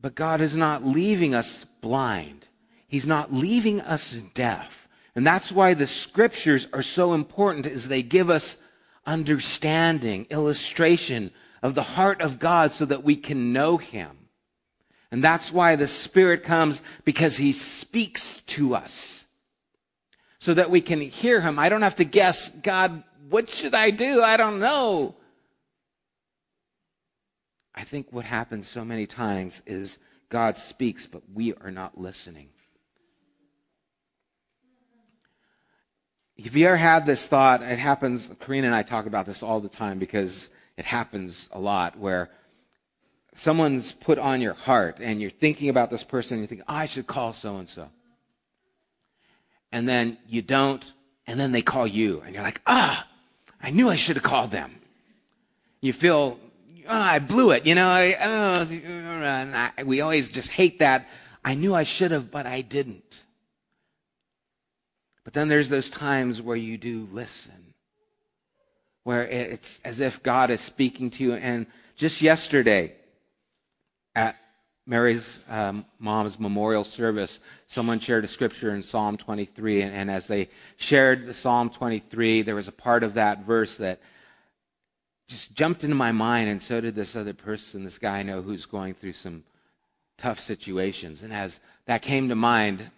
But 0.00 0.14
God 0.14 0.40
is 0.40 0.56
not 0.56 0.84
leaving 0.84 1.34
us 1.34 1.64
blind. 1.64 2.48
He's 2.86 3.06
not 3.06 3.32
leaving 3.32 3.80
us 3.80 4.12
deaf. 4.34 4.88
And 5.14 5.26
that's 5.26 5.50
why 5.50 5.74
the 5.74 5.86
scriptures 5.86 6.68
are 6.72 6.82
so 6.82 7.14
important 7.14 7.66
is 7.66 7.88
they 7.88 8.02
give 8.02 8.30
us 8.30 8.56
understanding, 9.06 10.26
illustration 10.30 11.32
of 11.62 11.74
the 11.74 11.82
heart 11.82 12.20
of 12.20 12.38
God 12.38 12.72
so 12.72 12.84
that 12.84 13.02
we 13.02 13.16
can 13.16 13.52
know 13.52 13.78
him. 13.78 14.28
And 15.10 15.24
that's 15.24 15.52
why 15.52 15.76
the 15.76 15.88
Spirit 15.88 16.42
comes 16.42 16.82
because 17.04 17.38
he 17.38 17.52
speaks 17.52 18.40
to 18.40 18.74
us 18.74 19.24
so 20.38 20.54
that 20.54 20.70
we 20.70 20.80
can 20.80 21.00
hear 21.00 21.40
him. 21.40 21.58
I 21.58 21.68
don't 21.68 21.82
have 21.82 21.96
to 21.96 22.04
guess, 22.04 22.50
God, 22.50 23.02
what 23.28 23.48
should 23.48 23.74
I 23.74 23.90
do? 23.90 24.22
I 24.22 24.36
don't 24.36 24.60
know. 24.60 25.16
I 27.78 27.84
think 27.84 28.08
what 28.10 28.24
happens 28.24 28.66
so 28.66 28.84
many 28.84 29.06
times 29.06 29.62
is 29.64 30.00
God 30.30 30.58
speaks, 30.58 31.06
but 31.06 31.22
we 31.32 31.54
are 31.54 31.70
not 31.70 31.96
listening. 31.96 32.48
If 36.36 36.56
you 36.56 36.66
ever 36.66 36.76
had 36.76 37.06
this 37.06 37.28
thought, 37.28 37.62
it 37.62 37.78
happens, 37.78 38.30
Karina 38.40 38.66
and 38.66 38.74
I 38.74 38.82
talk 38.82 39.06
about 39.06 39.26
this 39.26 39.44
all 39.44 39.60
the 39.60 39.68
time 39.68 40.00
because 40.00 40.50
it 40.76 40.86
happens 40.86 41.48
a 41.52 41.60
lot 41.60 41.96
where 41.96 42.30
someone's 43.36 43.92
put 43.92 44.18
on 44.18 44.40
your 44.40 44.54
heart 44.54 44.98
and 45.00 45.20
you're 45.20 45.30
thinking 45.30 45.68
about 45.68 45.88
this 45.88 46.02
person 46.02 46.38
and 46.38 46.42
you 46.42 46.48
think, 46.48 46.62
I 46.66 46.86
should 46.86 47.06
call 47.06 47.32
so 47.32 47.58
and 47.58 47.68
so. 47.68 47.90
And 49.70 49.88
then 49.88 50.18
you 50.26 50.42
don't, 50.42 50.92
and 51.28 51.38
then 51.38 51.52
they 51.52 51.62
call 51.62 51.86
you 51.86 52.22
and 52.22 52.34
you're 52.34 52.42
like, 52.42 52.60
ah, 52.66 53.06
I 53.62 53.70
knew 53.70 53.88
I 53.88 53.94
should 53.94 54.16
have 54.16 54.24
called 54.24 54.50
them. 54.50 54.80
You 55.80 55.92
feel, 55.92 56.40
oh, 56.88 57.00
I 57.00 57.18
blew 57.18 57.50
it, 57.50 57.66
you 57.66 57.74
know, 57.74 57.88
I, 57.88 58.16
oh, 58.20 59.72
I, 59.76 59.82
we 59.84 60.00
always 60.00 60.30
just 60.30 60.50
hate 60.50 60.78
that. 60.80 61.08
I 61.44 61.54
knew 61.54 61.74
I 61.74 61.82
should 61.82 62.10
have, 62.10 62.30
but 62.30 62.46
I 62.46 62.62
didn't. 62.62 63.24
But 65.24 65.34
then 65.34 65.48
there's 65.48 65.68
those 65.68 65.90
times 65.90 66.40
where 66.40 66.56
you 66.56 66.78
do 66.78 67.06
listen, 67.12 67.74
where 69.04 69.26
it's 69.26 69.80
as 69.84 70.00
if 70.00 70.22
God 70.22 70.50
is 70.50 70.60
speaking 70.60 71.10
to 71.10 71.22
you. 71.22 71.34
And 71.34 71.66
just 71.96 72.22
yesterday 72.22 72.94
at 74.14 74.36
Mary's 74.86 75.38
um, 75.50 75.84
mom's 75.98 76.40
memorial 76.40 76.82
service, 76.82 77.40
someone 77.66 78.00
shared 78.00 78.24
a 78.24 78.28
scripture 78.28 78.74
in 78.74 78.82
Psalm 78.82 79.18
23, 79.18 79.82
and, 79.82 79.92
and, 79.92 80.10
as 80.10 80.28
they 80.28 80.48
shared 80.78 81.26
the 81.26 81.34
Psalm 81.34 81.68
23, 81.68 82.40
there 82.40 82.54
was 82.54 82.68
a 82.68 82.72
part 82.72 83.02
of 83.02 83.12
that 83.14 83.44
verse 83.44 83.76
that 83.76 84.00
just 85.28 85.54
jumped 85.54 85.84
into 85.84 85.94
my 85.94 86.10
mind, 86.10 86.48
and 86.48 86.60
so 86.60 86.80
did 86.80 86.94
this 86.94 87.14
other 87.14 87.34
person, 87.34 87.84
this 87.84 87.98
guy 87.98 88.20
I 88.20 88.22
know 88.22 88.40
who's 88.40 88.66
going 88.66 88.94
through 88.94 89.12
some 89.12 89.44
tough 90.16 90.40
situations. 90.40 91.22
And 91.22 91.32
as 91.32 91.60
that 91.86 92.02
came 92.02 92.28
to 92.30 92.34
mind, 92.34 92.90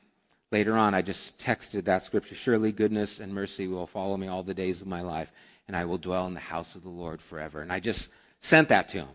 later 0.53 0.77
on, 0.77 0.95
I 0.95 1.03
just 1.03 1.39
texted 1.39 1.85
that 1.85 2.03
scripture 2.03 2.35
Surely 2.35 2.73
goodness 2.73 3.21
and 3.21 3.35
mercy 3.35 3.67
will 3.69 3.87
follow 3.87 4.17
me 4.17 4.29
all 4.29 4.43
the 4.43 4.55
days 4.55 4.81
of 4.81 4.87
my 4.87 5.01
life, 5.01 5.31
and 5.67 5.77
I 5.77 5.85
will 5.85 5.99
dwell 5.99 6.27
in 6.27 6.35
the 6.35 6.41
house 6.41 6.75
of 6.75 6.83
the 6.83 6.89
Lord 6.89 7.21
forever. 7.21 7.63
And 7.63 7.73
I 7.73 7.81
just 7.81 8.11
sent 8.41 8.69
that 8.69 8.89
to 8.91 8.99
him. 8.99 9.09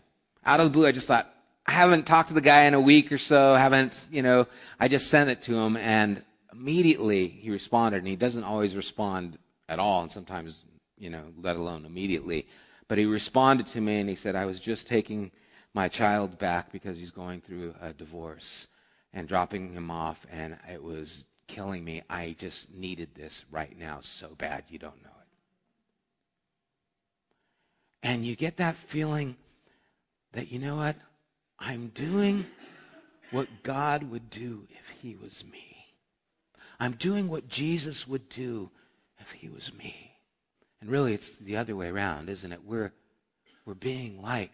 Out 0.45 0.60
of 0.60 0.67
the 0.67 0.71
blue, 0.71 0.86
I 0.86 0.91
just 0.91 1.08
thought, 1.08 1.32
I 1.65 1.71
haven't 1.71 2.06
talked 2.06 2.28
to 2.28 2.36
the 2.36 2.41
guy 2.41 2.65
in 2.65 2.75
a 2.75 2.80
week 2.80 3.12
or 3.12 3.17
so, 3.17 3.56
haven't, 3.56 4.08
you 4.12 4.21
know, 4.21 4.45
I 4.80 4.88
just 4.88 5.08
sent 5.08 5.30
it 5.30 5.41
to 5.43 5.58
him, 5.58 5.78
and 5.78 6.21
immediately 6.51 7.28
he 7.28 7.49
responded, 7.49 7.97
and 7.97 8.08
he 8.08 8.15
doesn't 8.15 8.43
always 8.43 8.75
respond 8.75 9.39
at 9.67 9.80
all, 9.80 10.01
and 10.01 10.12
sometimes, 10.12 10.63
you 10.99 11.10
know, 11.10 11.23
let 11.41 11.56
alone 11.56 11.86
immediately. 11.86 12.45
But 12.87 12.97
he 12.97 13.05
responded 13.05 13.65
to 13.67 13.81
me 13.81 13.99
and 13.99 14.09
he 14.09 14.15
said, 14.15 14.35
I 14.35 14.45
was 14.45 14.59
just 14.59 14.87
taking 14.87 15.31
my 15.73 15.87
child 15.87 16.37
back 16.37 16.71
because 16.71 16.97
he's 16.97 17.11
going 17.11 17.41
through 17.41 17.75
a 17.81 17.93
divorce 17.93 18.67
and 19.13 19.27
dropping 19.27 19.73
him 19.73 19.89
off, 19.89 20.25
and 20.31 20.57
it 20.69 20.83
was 20.83 21.25
killing 21.47 21.83
me. 21.83 22.03
I 22.09 22.35
just 22.37 22.73
needed 22.73 23.15
this 23.15 23.45
right 23.49 23.77
now 23.77 23.99
so 24.01 24.35
bad 24.37 24.65
you 24.67 24.77
don't 24.77 25.01
know 25.03 25.09
it. 25.09 25.27
And 28.03 28.25
you 28.25 28.35
get 28.35 28.57
that 28.57 28.75
feeling 28.75 29.35
that, 30.33 30.51
you 30.51 30.59
know 30.59 30.75
what? 30.75 30.95
I'm 31.57 31.87
doing 31.95 32.45
what 33.31 33.47
God 33.63 34.03
would 34.03 34.29
do 34.29 34.67
if 34.69 34.89
he 35.01 35.15
was 35.15 35.43
me. 35.49 35.87
I'm 36.79 36.93
doing 36.93 37.29
what 37.29 37.47
Jesus 37.47 38.07
would 38.07 38.27
do 38.29 38.69
if 39.19 39.31
he 39.31 39.49
was 39.49 39.73
me. 39.73 40.04
And 40.85 40.91
really, 40.91 41.15
it's 41.15 41.31
the 41.31 41.57
other 41.57 41.75
way 41.75 41.87
around, 41.87 42.29
isn't 42.29 42.51
it? 42.51 42.63
We're, 42.63 42.93
we're 43.65 43.73
being 43.73 44.21
like 44.21 44.53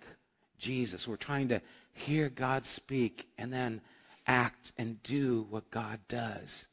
Jesus. 0.57 1.05
We're 1.05 1.17
trying 1.17 1.49
to 1.49 1.61
hear 1.91 2.29
God 2.29 2.63
speak 2.63 3.27
and 3.37 3.51
then 3.51 3.81
act 4.25 4.71
and 4.77 5.03
do 5.03 5.45
what 5.49 5.69
God 5.69 5.99
does 6.07 6.69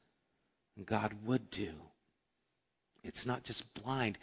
and 0.77 0.87
God 0.87 1.13
would 1.25 1.51
do. 1.51 1.73
It's 3.03 3.27
not 3.27 3.43
just 3.43 3.75
blind, 3.75 4.17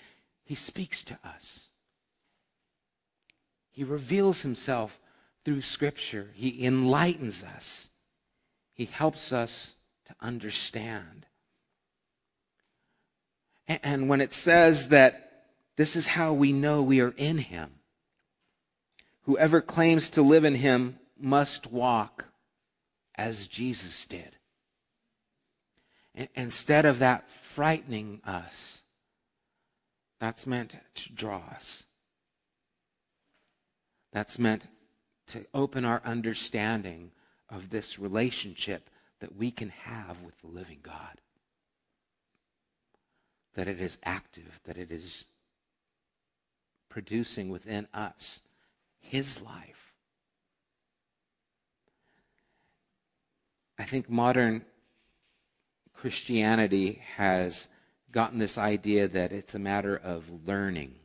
He 0.46 0.56
speaks 0.56 1.04
to 1.04 1.20
us. 1.26 1.68
He 3.74 3.84
reveals 3.84 4.42
Himself 4.42 5.02
through 5.44 5.64
Scripture, 5.64 6.30
He 6.34 6.66
enlightens 6.66 7.44
us, 7.44 7.90
He 8.74 8.86
helps 8.86 9.34
us 9.34 9.76
to 10.06 10.16
understand. 10.22 11.26
And 13.68 14.08
when 14.08 14.22
it 14.22 14.32
says 14.32 14.88
that 14.90 15.25
this 15.78 15.96
is 15.96 16.08
how 16.08 16.34
we 16.34 16.54
know 16.54 16.82
we 16.82 17.02
are 17.02 17.14
in 17.18 17.40
him. 17.40 17.72
Whoever 19.24 19.62
claims 19.62 20.10
to 20.12 20.22
live 20.22 20.46
in 20.46 20.56
him 20.56 21.00
must 21.20 21.72
walk 21.72 22.26
as 23.16 23.48
Jesus 23.48 24.06
did. 24.06 24.38
Instead 26.36 26.86
of 26.86 27.00
that 27.00 27.30
frightening 27.30 28.22
us, 28.24 28.84
that's 30.20 30.48
meant 30.48 30.78
to 30.96 31.14
draw 31.14 31.42
us. 31.54 31.86
That's 34.14 34.40
meant 34.40 34.68
to 35.28 35.46
open 35.54 35.84
our 35.84 36.02
understanding 36.06 37.12
of 37.50 37.70
this 37.70 38.00
relationship 38.00 38.90
that 39.20 39.36
we 39.36 39.52
can 39.52 39.70
have 39.70 40.22
with 40.22 40.40
the 40.40 40.48
living 40.48 40.80
God. 40.82 41.20
That 43.56 43.68
it 43.68 43.82
is 43.82 43.98
active, 44.04 44.62
that 44.66 44.78
it 44.78 44.92
is 44.92 45.26
producing 46.96 47.50
within 47.50 47.86
us 47.94 48.40
his 49.02 49.42
life. 49.42 49.92
I 53.78 53.84
think 53.84 54.10
modern 54.10 54.64
Christianity 55.94 57.02
has 57.18 57.68
gotten 58.14 58.38
this 58.38 58.58
idea 58.58 59.10
that 59.10 59.34
it's 59.34 59.54
a 59.54 59.60
matter 59.60 60.00
of 60.06 60.48
learning. 60.48 60.96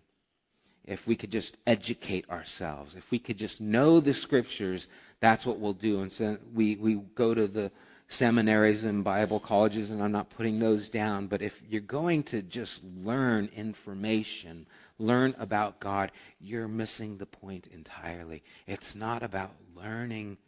If 0.84 1.08
we 1.08 1.16
could 1.16 1.32
just 1.32 1.56
educate 1.66 2.30
ourselves, 2.30 2.94
if 2.94 3.10
we 3.10 3.18
could 3.18 3.36
just 3.36 3.60
know 3.60 3.98
the 3.98 4.14
scriptures, 4.14 4.86
that's 5.18 5.44
what 5.44 5.58
we'll 5.58 5.72
do. 5.72 6.02
And 6.02 6.12
so 6.12 6.38
we, 6.54 6.76
we 6.76 7.00
go 7.16 7.34
to 7.34 7.48
the 7.48 7.72
seminaries 8.06 8.84
and 8.84 9.02
Bible 9.02 9.40
colleges, 9.40 9.90
and 9.90 10.00
I'm 10.00 10.12
not 10.12 10.30
putting 10.30 10.60
those 10.60 10.88
down, 10.88 11.26
but 11.26 11.42
if 11.42 11.60
you're 11.68 11.80
going 11.80 12.22
to 12.24 12.42
just 12.42 12.80
learn 13.02 13.48
information, 13.56 14.66
learn 15.00 15.34
about 15.38 15.80
God, 15.80 16.12
you're 16.40 16.68
missing 16.68 17.16
the 17.16 17.26
point 17.26 17.66
entirely. 17.66 18.42
It's 18.66 18.94
not 18.94 19.22
about 19.22 19.52
learning, 19.74 20.38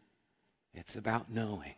it's 0.75 0.97
about 0.97 1.31
knowing. 1.31 1.75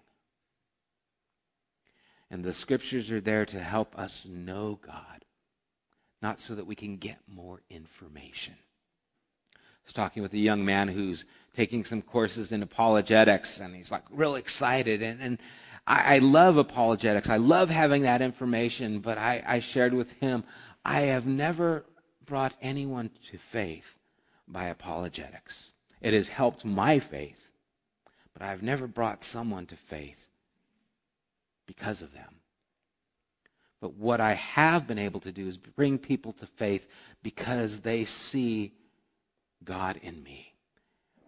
And 2.31 2.45
the 2.45 2.53
scriptures 2.53 3.11
are 3.11 3.21
there 3.21 3.47
to 3.47 3.61
help 3.61 3.97
us 3.99 4.27
know 4.27 4.79
God, 4.85 5.25
not 6.21 6.41
so 6.41 6.55
that 6.55 6.67
we 6.67 6.75
can 6.75 6.97
get 6.97 7.19
more 7.29 7.61
information. 7.71 8.55
I 9.55 9.87
was 9.87 9.93
talking 9.93 10.23
with 10.23 10.33
a 10.33 10.39
young 10.39 10.65
man 10.65 10.89
who's 10.89 11.25
taking 11.53 11.85
some 11.85 12.03
courses 12.03 12.53
in 12.53 12.63
apologetics, 12.63 13.61
and 13.61 13.77
he's 13.77 13.93
like 13.93 14.03
real 14.11 14.35
excited. 14.35 15.03
And, 15.03 15.21
and 15.21 15.39
I, 15.87 16.17
I 16.17 16.19
love 16.19 16.57
apologetics. 16.57 17.29
I 17.29 17.37
love 17.37 17.71
having 17.71 18.03
that 18.03 18.23
information, 18.23 19.01
but 19.01 19.19
I, 19.19 19.45
I 19.47 19.59
shared 19.61 19.93
with 19.93 20.13
him, 20.13 20.45
I 20.85 21.01
have 21.01 21.27
never 21.27 21.85
brought 22.27 22.57
anyone 22.61 23.11
to 23.31 23.39
faith 23.39 23.99
by 24.47 24.65
apologetics. 24.65 25.73
It 26.01 26.15
has 26.15 26.29
helped 26.29 26.65
my 26.65 26.99
faith, 26.99 27.51
but 28.33 28.43
I've 28.43 28.63
never 28.63 28.87
brought 28.87 29.25
someone 29.25 29.67
to 29.67 29.77
faith 29.77 30.27
because 31.67 32.03
of 32.03 32.13
them. 32.13 32.41
But 33.81 33.95
what 33.95 34.21
I 34.21 34.33
have 34.33 34.87
been 34.87 34.99
able 34.99 35.21
to 35.21 35.33
do 35.33 35.47
is 35.47 35.59
bring 35.59 35.99
people 35.99 36.33
to 36.35 36.47
faith 36.47 36.89
because 37.23 37.81
they 37.81 38.05
see 38.05 38.73
God 39.63 39.99
in 40.03 40.23
me. 40.23 40.55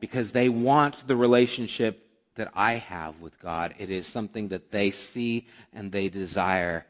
Because 0.00 0.32
they 0.32 0.48
want 0.48 1.06
the 1.06 1.16
relationship 1.16 2.06
that 2.36 2.50
I 2.54 2.74
have 2.74 3.20
with 3.20 3.38
God. 3.40 3.74
It 3.78 3.90
is 3.90 4.06
something 4.06 4.48
that 4.48 4.70
they 4.70 4.90
see 4.90 5.46
and 5.72 5.90
they 5.90 6.08
desire. 6.08 6.86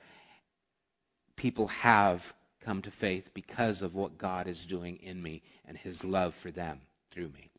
People 1.37 1.69
have 1.69 2.35
come 2.67 2.83
to 2.83 2.91
faith 2.91 3.31
because 3.33 3.81
of 3.81 3.95
what 3.95 4.19
God 4.19 4.49
is 4.49 4.67
doing 4.67 4.97
in 4.97 5.23
me 5.23 5.41
and 5.67 5.79
his 5.79 6.05
love 6.05 6.35
for 6.35 6.51
them 6.51 6.81
through 7.11 7.29
me. 7.29 7.51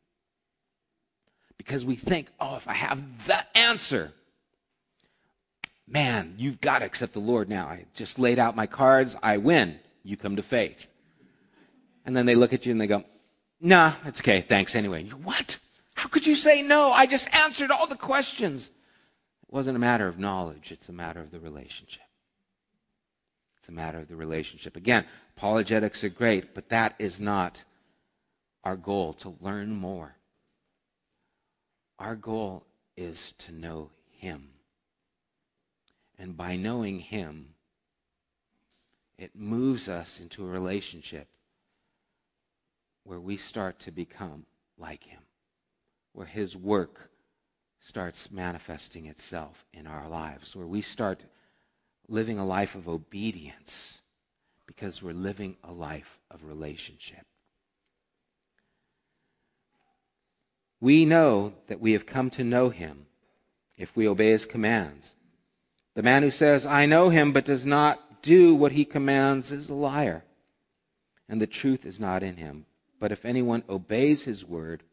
Because 1.57 1.85
we 1.85 1.95
think, 1.95 2.27
oh, 2.41 2.57
if 2.57 2.67
I 2.67 2.73
have 2.73 3.25
the 3.25 3.57
answer, 3.57 4.11
man, 5.87 6.35
you've 6.37 6.59
got 6.59 6.79
to 6.79 6.85
accept 6.85 7.13
the 7.13 7.19
Lord 7.19 7.47
now. 7.47 7.67
I 7.67 7.85
just 7.95 8.19
laid 8.19 8.37
out 8.37 8.57
my 8.57 8.67
cards. 8.67 9.15
I 9.23 9.37
win. 9.37 9.79
You 10.03 10.17
come 10.17 10.35
to 10.35 10.43
faith. 10.43 10.87
And 12.05 12.15
then 12.15 12.25
they 12.25 12.35
look 12.35 12.51
at 12.51 12.65
you 12.65 12.73
and 12.73 12.81
they 12.81 12.87
go, 12.87 13.05
nah, 13.61 13.93
it's 14.05 14.19
okay. 14.19 14.41
Thanks 14.41 14.75
anyway. 14.75 15.03
You, 15.03 15.13
what? 15.13 15.57
How 15.95 16.09
could 16.09 16.27
you 16.27 16.35
say 16.35 16.61
no? 16.61 16.91
I 16.91 17.05
just 17.05 17.33
answered 17.33 17.71
all 17.71 17.87
the 17.87 17.95
questions. 17.95 18.67
It 18.67 19.53
wasn't 19.53 19.77
a 19.77 19.79
matter 19.79 20.07
of 20.09 20.19
knowledge. 20.19 20.73
It's 20.73 20.89
a 20.89 20.93
matter 20.93 21.21
of 21.21 21.31
the 21.31 21.39
relationship. 21.39 22.03
It's 23.67 23.73
a 23.73 23.75
matter 23.75 23.99
of 23.99 24.07
the 24.07 24.15
relationship. 24.15 24.77
Again, 24.77 25.03
apologetics 25.35 26.01
are 26.05 26.09
great, 26.09 26.55
but 26.55 26.69
that 26.69 26.95
is 26.99 27.19
not 27.19 27.65
our 28.63 28.77
goal 28.77 29.11
to 29.15 29.35
learn 29.41 29.75
more. 29.75 30.15
Our 31.99 32.15
goal 32.15 32.63
is 32.95 33.33
to 33.39 33.51
know 33.51 33.89
Him. 34.09 34.51
And 36.17 36.37
by 36.37 36.55
knowing 36.55 36.99
Him, 36.99 37.55
it 39.17 39.35
moves 39.35 39.89
us 39.89 40.21
into 40.21 40.45
a 40.45 40.49
relationship 40.49 41.27
where 43.03 43.19
we 43.19 43.35
start 43.35 43.79
to 43.79 43.91
become 43.91 44.45
like 44.77 45.03
Him, 45.03 45.23
where 46.13 46.27
His 46.27 46.55
work 46.55 47.09
starts 47.81 48.31
manifesting 48.31 49.07
itself 49.07 49.65
in 49.73 49.87
our 49.87 50.07
lives, 50.07 50.55
where 50.55 50.65
we 50.65 50.81
start 50.81 51.25
living 52.09 52.39
a 52.39 52.45
life 52.45 52.75
of 52.75 52.87
obedience 52.87 54.01
because 54.65 55.01
we're 55.01 55.13
living 55.13 55.57
a 55.63 55.71
life 55.71 56.19
of 56.29 56.43
relationship. 56.43 57.25
We 60.79 61.05
know 61.05 61.53
that 61.67 61.79
we 61.79 61.93
have 61.93 62.05
come 62.05 62.29
to 62.31 62.43
know 62.43 62.69
him 62.69 63.07
if 63.77 63.95
we 63.95 64.07
obey 64.07 64.29
his 64.29 64.45
commands. 64.45 65.15
The 65.95 66.03
man 66.03 66.21
who 66.21 66.29
says, 66.29 66.65
I 66.65 66.85
know 66.85 67.09
him, 67.09 67.31
but 67.31 67.45
does 67.45 67.65
not 67.65 68.21
do 68.21 68.53
what 68.53 68.73
he 68.73 68.85
commands 68.85 69.51
is 69.51 69.69
a 69.69 69.73
liar, 69.73 70.23
and 71.27 71.41
the 71.41 71.47
truth 71.47 71.85
is 71.85 71.99
not 71.99 72.21
in 72.21 72.37
him. 72.37 72.65
But 72.99 73.11
if 73.11 73.25
anyone 73.25 73.63
obeys 73.67 74.25
his 74.25 74.45
word, 74.45 74.83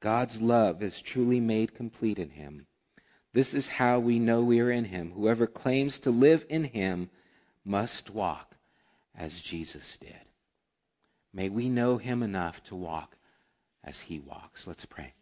God's 0.00 0.40
love 0.40 0.82
is 0.82 1.02
truly 1.02 1.40
made 1.40 1.74
complete 1.74 2.18
in 2.18 2.30
him. 2.30 2.67
This 3.32 3.54
is 3.54 3.68
how 3.68 3.98
we 3.98 4.18
know 4.18 4.42
we 4.42 4.60
are 4.60 4.70
in 4.70 4.86
him. 4.86 5.12
Whoever 5.12 5.46
claims 5.46 5.98
to 6.00 6.10
live 6.10 6.44
in 6.48 6.64
him 6.64 7.10
must 7.64 8.10
walk 8.10 8.56
as 9.14 9.40
Jesus 9.40 9.96
did. 9.96 10.14
May 11.32 11.48
we 11.48 11.68
know 11.68 11.98
him 11.98 12.22
enough 12.22 12.62
to 12.64 12.74
walk 12.74 13.16
as 13.84 14.02
he 14.02 14.18
walks. 14.18 14.66
Let's 14.66 14.86
pray. 14.86 15.12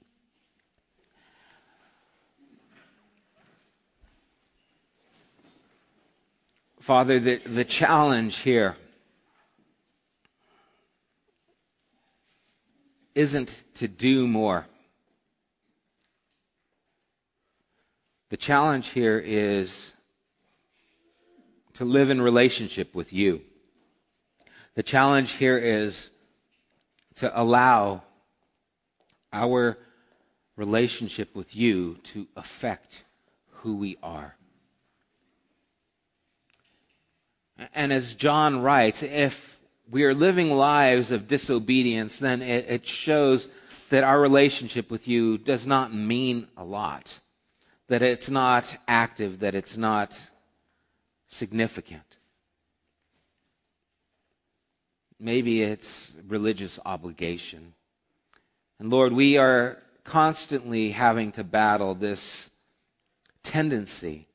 Father, 6.81 7.19
the, 7.19 7.37
the 7.39 7.65
challenge 7.65 8.39
here 8.39 8.77
isn't 13.17 13.63
to 13.75 13.89
do 13.89 14.29
more. 14.29 14.67
The 18.37 18.43
challenge 18.43 18.89
here 18.89 19.17
is 19.17 19.95
to 21.73 21.87
live 21.87 22.11
in 22.11 22.21
relationship 22.21 22.95
with 22.95 23.11
you. 23.11 23.41
The 24.75 24.83
challenge 24.83 25.33
here 25.33 25.57
is 25.57 26.11
to 27.15 27.33
allow 27.41 28.03
our 29.33 29.79
relationship 30.55 31.35
with 31.35 31.57
you 31.57 31.95
to 32.03 32.29
affect 32.37 33.05
who 33.53 33.77
we 33.77 33.97
are. 34.03 34.37
And 37.75 37.91
as 37.91 38.13
John 38.13 38.61
writes, 38.61 39.03
if 39.03 39.61
we 39.91 40.05
are 40.05 40.13
living 40.13 40.51
lives 40.51 41.11
of 41.11 41.27
disobedience, 41.27 42.19
then 42.19 42.43
it, 42.43 42.67
it, 42.69 42.87
shows 42.87 43.49
that 43.89 44.05
our 44.05 44.21
relationship 44.21 44.91
with 44.91 45.09
you 45.09 45.39
does 45.39 45.67
not 45.67 45.95
mean 45.95 46.49
a 46.55 46.65
lot, 46.67 47.19
that 47.89 48.03
it's 48.03 48.31
not 48.31 48.77
active, 48.89 49.41
that 49.41 49.55
it's 49.55 49.77
not 49.77 50.31
significant. 51.29 52.17
Maybe 55.19 55.63
it's 55.63 56.15
religious 56.27 56.79
obligation. 56.85 57.75
And 58.79 58.91
Lord, 58.91 59.13
we 59.13 59.39
are 59.39 59.83
constantly 60.05 60.91
having 60.91 61.33
to 61.33 61.45
battle 61.45 61.95
this 61.95 62.51
tendency 63.43 64.27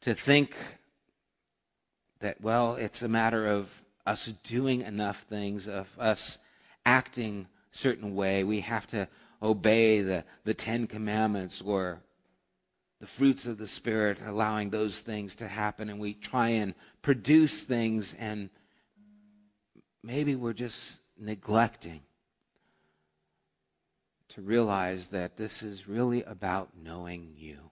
to 0.00 0.14
think 0.14 0.56
that, 2.20 2.40
well, 2.40 2.76
it's 2.76 3.02
a 3.02 3.08
matter 3.08 3.46
of 3.46 3.70
us 4.06 4.26
doing 4.44 4.82
enough 4.82 5.22
things, 5.22 5.68
of 5.68 5.88
us 5.98 6.38
acting 6.86 7.46
certain 7.72 8.14
way. 8.14 8.44
We 8.44 8.60
have 8.60 8.86
to 8.88 9.08
obey 9.42 10.00
the, 10.00 10.24
the 10.44 10.54
Ten 10.54 10.86
Commandments 10.86 11.60
or 11.60 12.00
the 13.00 13.06
fruits 13.06 13.46
of 13.46 13.56
the 13.56 13.66
Spirit, 13.66 14.18
allowing 14.24 14.70
those 14.70 15.00
things 15.00 15.34
to 15.36 15.48
happen. 15.48 15.88
And 15.88 15.98
we 15.98 16.12
try 16.14 16.50
and 16.50 16.74
produce 17.00 17.62
things, 17.62 18.14
and 18.18 18.50
maybe 20.02 20.36
we're 20.36 20.52
just 20.52 20.98
neglecting 21.18 22.02
to 24.28 24.42
realize 24.42 25.08
that 25.08 25.36
this 25.36 25.62
is 25.62 25.88
really 25.88 26.22
about 26.24 26.70
knowing 26.80 27.32
you. 27.36 27.70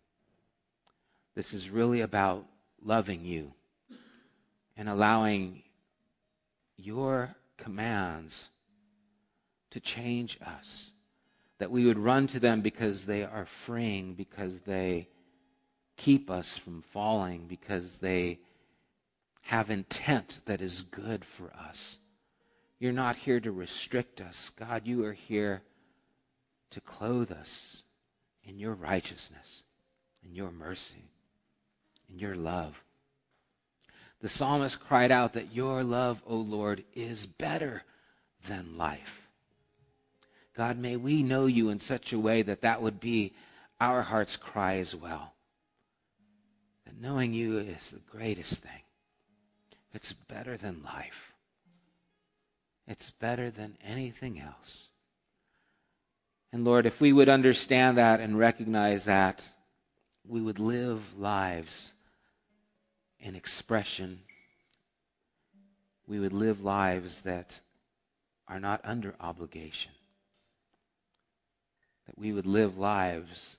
This 1.34 1.52
is 1.54 1.70
really 1.70 2.00
about 2.00 2.46
loving 2.82 3.24
you 3.24 3.52
and 4.76 4.88
allowing 4.88 5.62
your 6.76 7.36
commands 7.56 8.50
to 9.70 9.78
change 9.78 10.38
us. 10.44 10.92
That 11.58 11.70
we 11.70 11.84
would 11.84 11.98
run 11.98 12.26
to 12.28 12.40
them 12.40 12.60
because 12.60 13.04
they 13.04 13.24
are 13.24 13.44
freeing, 13.44 14.14
because 14.14 14.60
they 14.60 15.08
keep 15.98 16.30
us 16.30 16.56
from 16.56 16.80
falling, 16.80 17.46
because 17.46 17.98
they 17.98 18.38
have 19.42 19.68
intent 19.68 20.40
that 20.46 20.62
is 20.62 20.80
good 20.80 21.22
for 21.22 21.52
us. 21.68 21.98
You're 22.78 22.92
not 22.92 23.16
here 23.16 23.40
to 23.40 23.52
restrict 23.52 24.22
us. 24.22 24.50
God, 24.50 24.86
you 24.86 25.04
are 25.04 25.12
here 25.12 25.62
to 26.70 26.80
clothe 26.80 27.30
us 27.30 27.82
in 28.42 28.58
your 28.58 28.72
righteousness, 28.72 29.64
in 30.24 30.34
your 30.34 30.50
mercy, 30.50 31.10
in 32.08 32.18
your 32.18 32.34
love 32.34 32.82
the 34.20 34.28
psalmist 34.28 34.80
cried 34.80 35.12
out 35.12 35.34
that 35.34 35.54
your 35.54 35.84
love, 35.84 36.22
O 36.26 36.36
Lord, 36.36 36.84
is 36.94 37.26
better 37.26 37.84
than 38.46 38.76
life. 38.76 39.28
God, 40.56 40.76
may 40.76 40.96
we 40.96 41.22
know 41.22 41.46
you 41.46 41.68
in 41.68 41.78
such 41.78 42.12
a 42.12 42.18
way 42.18 42.42
that 42.42 42.62
that 42.62 42.82
would 42.82 42.98
be 42.98 43.32
our 43.80 44.02
heart's 44.02 44.36
cry 44.36 44.76
as 44.76 44.94
well. 44.94 45.34
That 46.88 47.00
knowing 47.02 47.34
you 47.34 47.58
is 47.58 47.90
the 47.90 47.98
greatest 47.98 48.62
thing. 48.62 48.82
It's 49.92 50.14
better 50.14 50.56
than 50.56 50.82
life. 50.82 51.34
It's 52.86 53.10
better 53.10 53.50
than 53.50 53.76
anything 53.86 54.40
else. 54.40 54.88
And 56.50 56.64
Lord, 56.64 56.86
if 56.86 56.98
we 56.98 57.12
would 57.12 57.28
understand 57.28 57.98
that 57.98 58.20
and 58.20 58.38
recognize 58.38 59.04
that, 59.04 59.44
we 60.26 60.40
would 60.40 60.58
live 60.58 61.18
lives 61.18 61.92
in 63.20 63.34
expression, 63.34 64.20
we 66.06 66.18
would 66.18 66.32
live 66.32 66.64
lives 66.64 67.20
that 67.20 67.60
are 68.46 68.60
not 68.60 68.80
under 68.82 69.14
obligation. 69.20 69.92
That 72.06 72.18
we 72.18 72.32
would 72.32 72.46
live 72.46 72.78
lives 72.78 73.58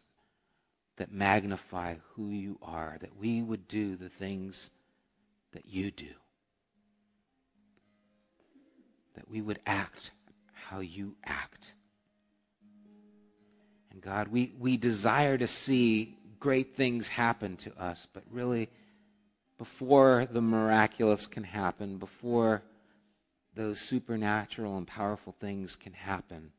that 1.00 1.14
magnify 1.14 1.96
who 2.14 2.30
you 2.30 2.60
are, 2.62 2.98
that 3.00 3.18
we 3.18 3.42
would 3.42 3.70
do 3.70 3.96
the 3.96 4.10
things 4.10 4.70
that 5.54 5.66
you 5.66 5.92
do, 5.92 6.12
that 9.16 9.30
we 9.30 9.42
would 9.42 9.60
act 9.66 10.12
how 10.54 10.82
you 10.82 11.16
act. 11.26 11.74
And 13.92 14.02
God, 14.02 14.28
we, 14.28 14.52
we 14.60 14.76
desire 14.76 15.38
to 15.38 15.48
see 15.48 16.18
great 16.38 16.76
things 16.76 17.08
happen 17.08 17.56
to 17.58 17.82
us, 17.82 18.06
but 18.12 18.24
really, 18.30 18.70
before 19.58 20.28
the 20.30 20.42
miraculous 20.42 21.28
can 21.28 21.46
happen, 21.46 21.98
before 21.98 22.62
those 23.56 23.80
supernatural 23.80 24.78
and 24.78 24.86
powerful 24.86 25.34
things 25.40 25.78
can 25.78 25.94
happen, 25.94 26.52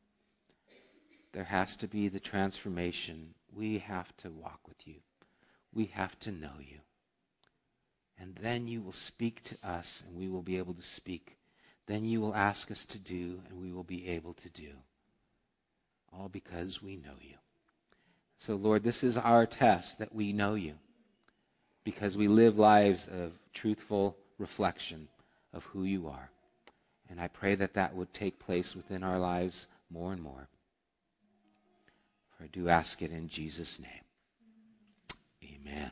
there 1.32 1.44
has 1.44 1.76
to 1.76 1.86
be 1.86 2.08
the 2.08 2.20
transformation. 2.20 3.34
We 3.54 3.78
have 3.78 4.16
to 4.18 4.30
walk 4.30 4.60
with 4.68 4.86
you. 4.86 4.96
We 5.72 5.86
have 5.86 6.18
to 6.20 6.32
know 6.32 6.58
you. 6.58 6.78
And 8.18 8.36
then 8.36 8.68
you 8.68 8.82
will 8.82 8.92
speak 8.92 9.42
to 9.44 9.56
us 9.64 10.02
and 10.06 10.16
we 10.16 10.28
will 10.28 10.42
be 10.42 10.58
able 10.58 10.74
to 10.74 10.82
speak. 10.82 11.36
Then 11.86 12.04
you 12.04 12.20
will 12.20 12.34
ask 12.34 12.70
us 12.70 12.84
to 12.86 12.98
do 12.98 13.40
and 13.48 13.60
we 13.60 13.72
will 13.72 13.84
be 13.84 14.08
able 14.08 14.34
to 14.34 14.50
do. 14.50 14.70
All 16.12 16.28
because 16.28 16.82
we 16.82 16.96
know 16.96 17.14
you. 17.20 17.36
So, 18.36 18.56
Lord, 18.56 18.82
this 18.82 19.02
is 19.02 19.16
our 19.16 19.46
test 19.46 19.98
that 19.98 20.14
we 20.14 20.32
know 20.32 20.54
you 20.54 20.74
because 21.84 22.16
we 22.16 22.28
live 22.28 22.58
lives 22.58 23.06
of 23.06 23.32
truthful 23.52 24.16
reflection 24.38 25.08
of 25.52 25.64
who 25.64 25.84
you 25.84 26.08
are. 26.08 26.30
And 27.08 27.20
I 27.20 27.28
pray 27.28 27.54
that 27.56 27.74
that 27.74 27.94
would 27.94 28.12
take 28.14 28.38
place 28.38 28.76
within 28.76 29.02
our 29.02 29.18
lives 29.18 29.66
more 29.90 30.12
and 30.12 30.22
more. 30.22 30.48
I 32.42 32.46
do 32.46 32.68
ask 32.68 33.02
it 33.02 33.10
in 33.10 33.28
Jesus' 33.28 33.78
name. 33.78 34.04
Amen. 35.44 35.90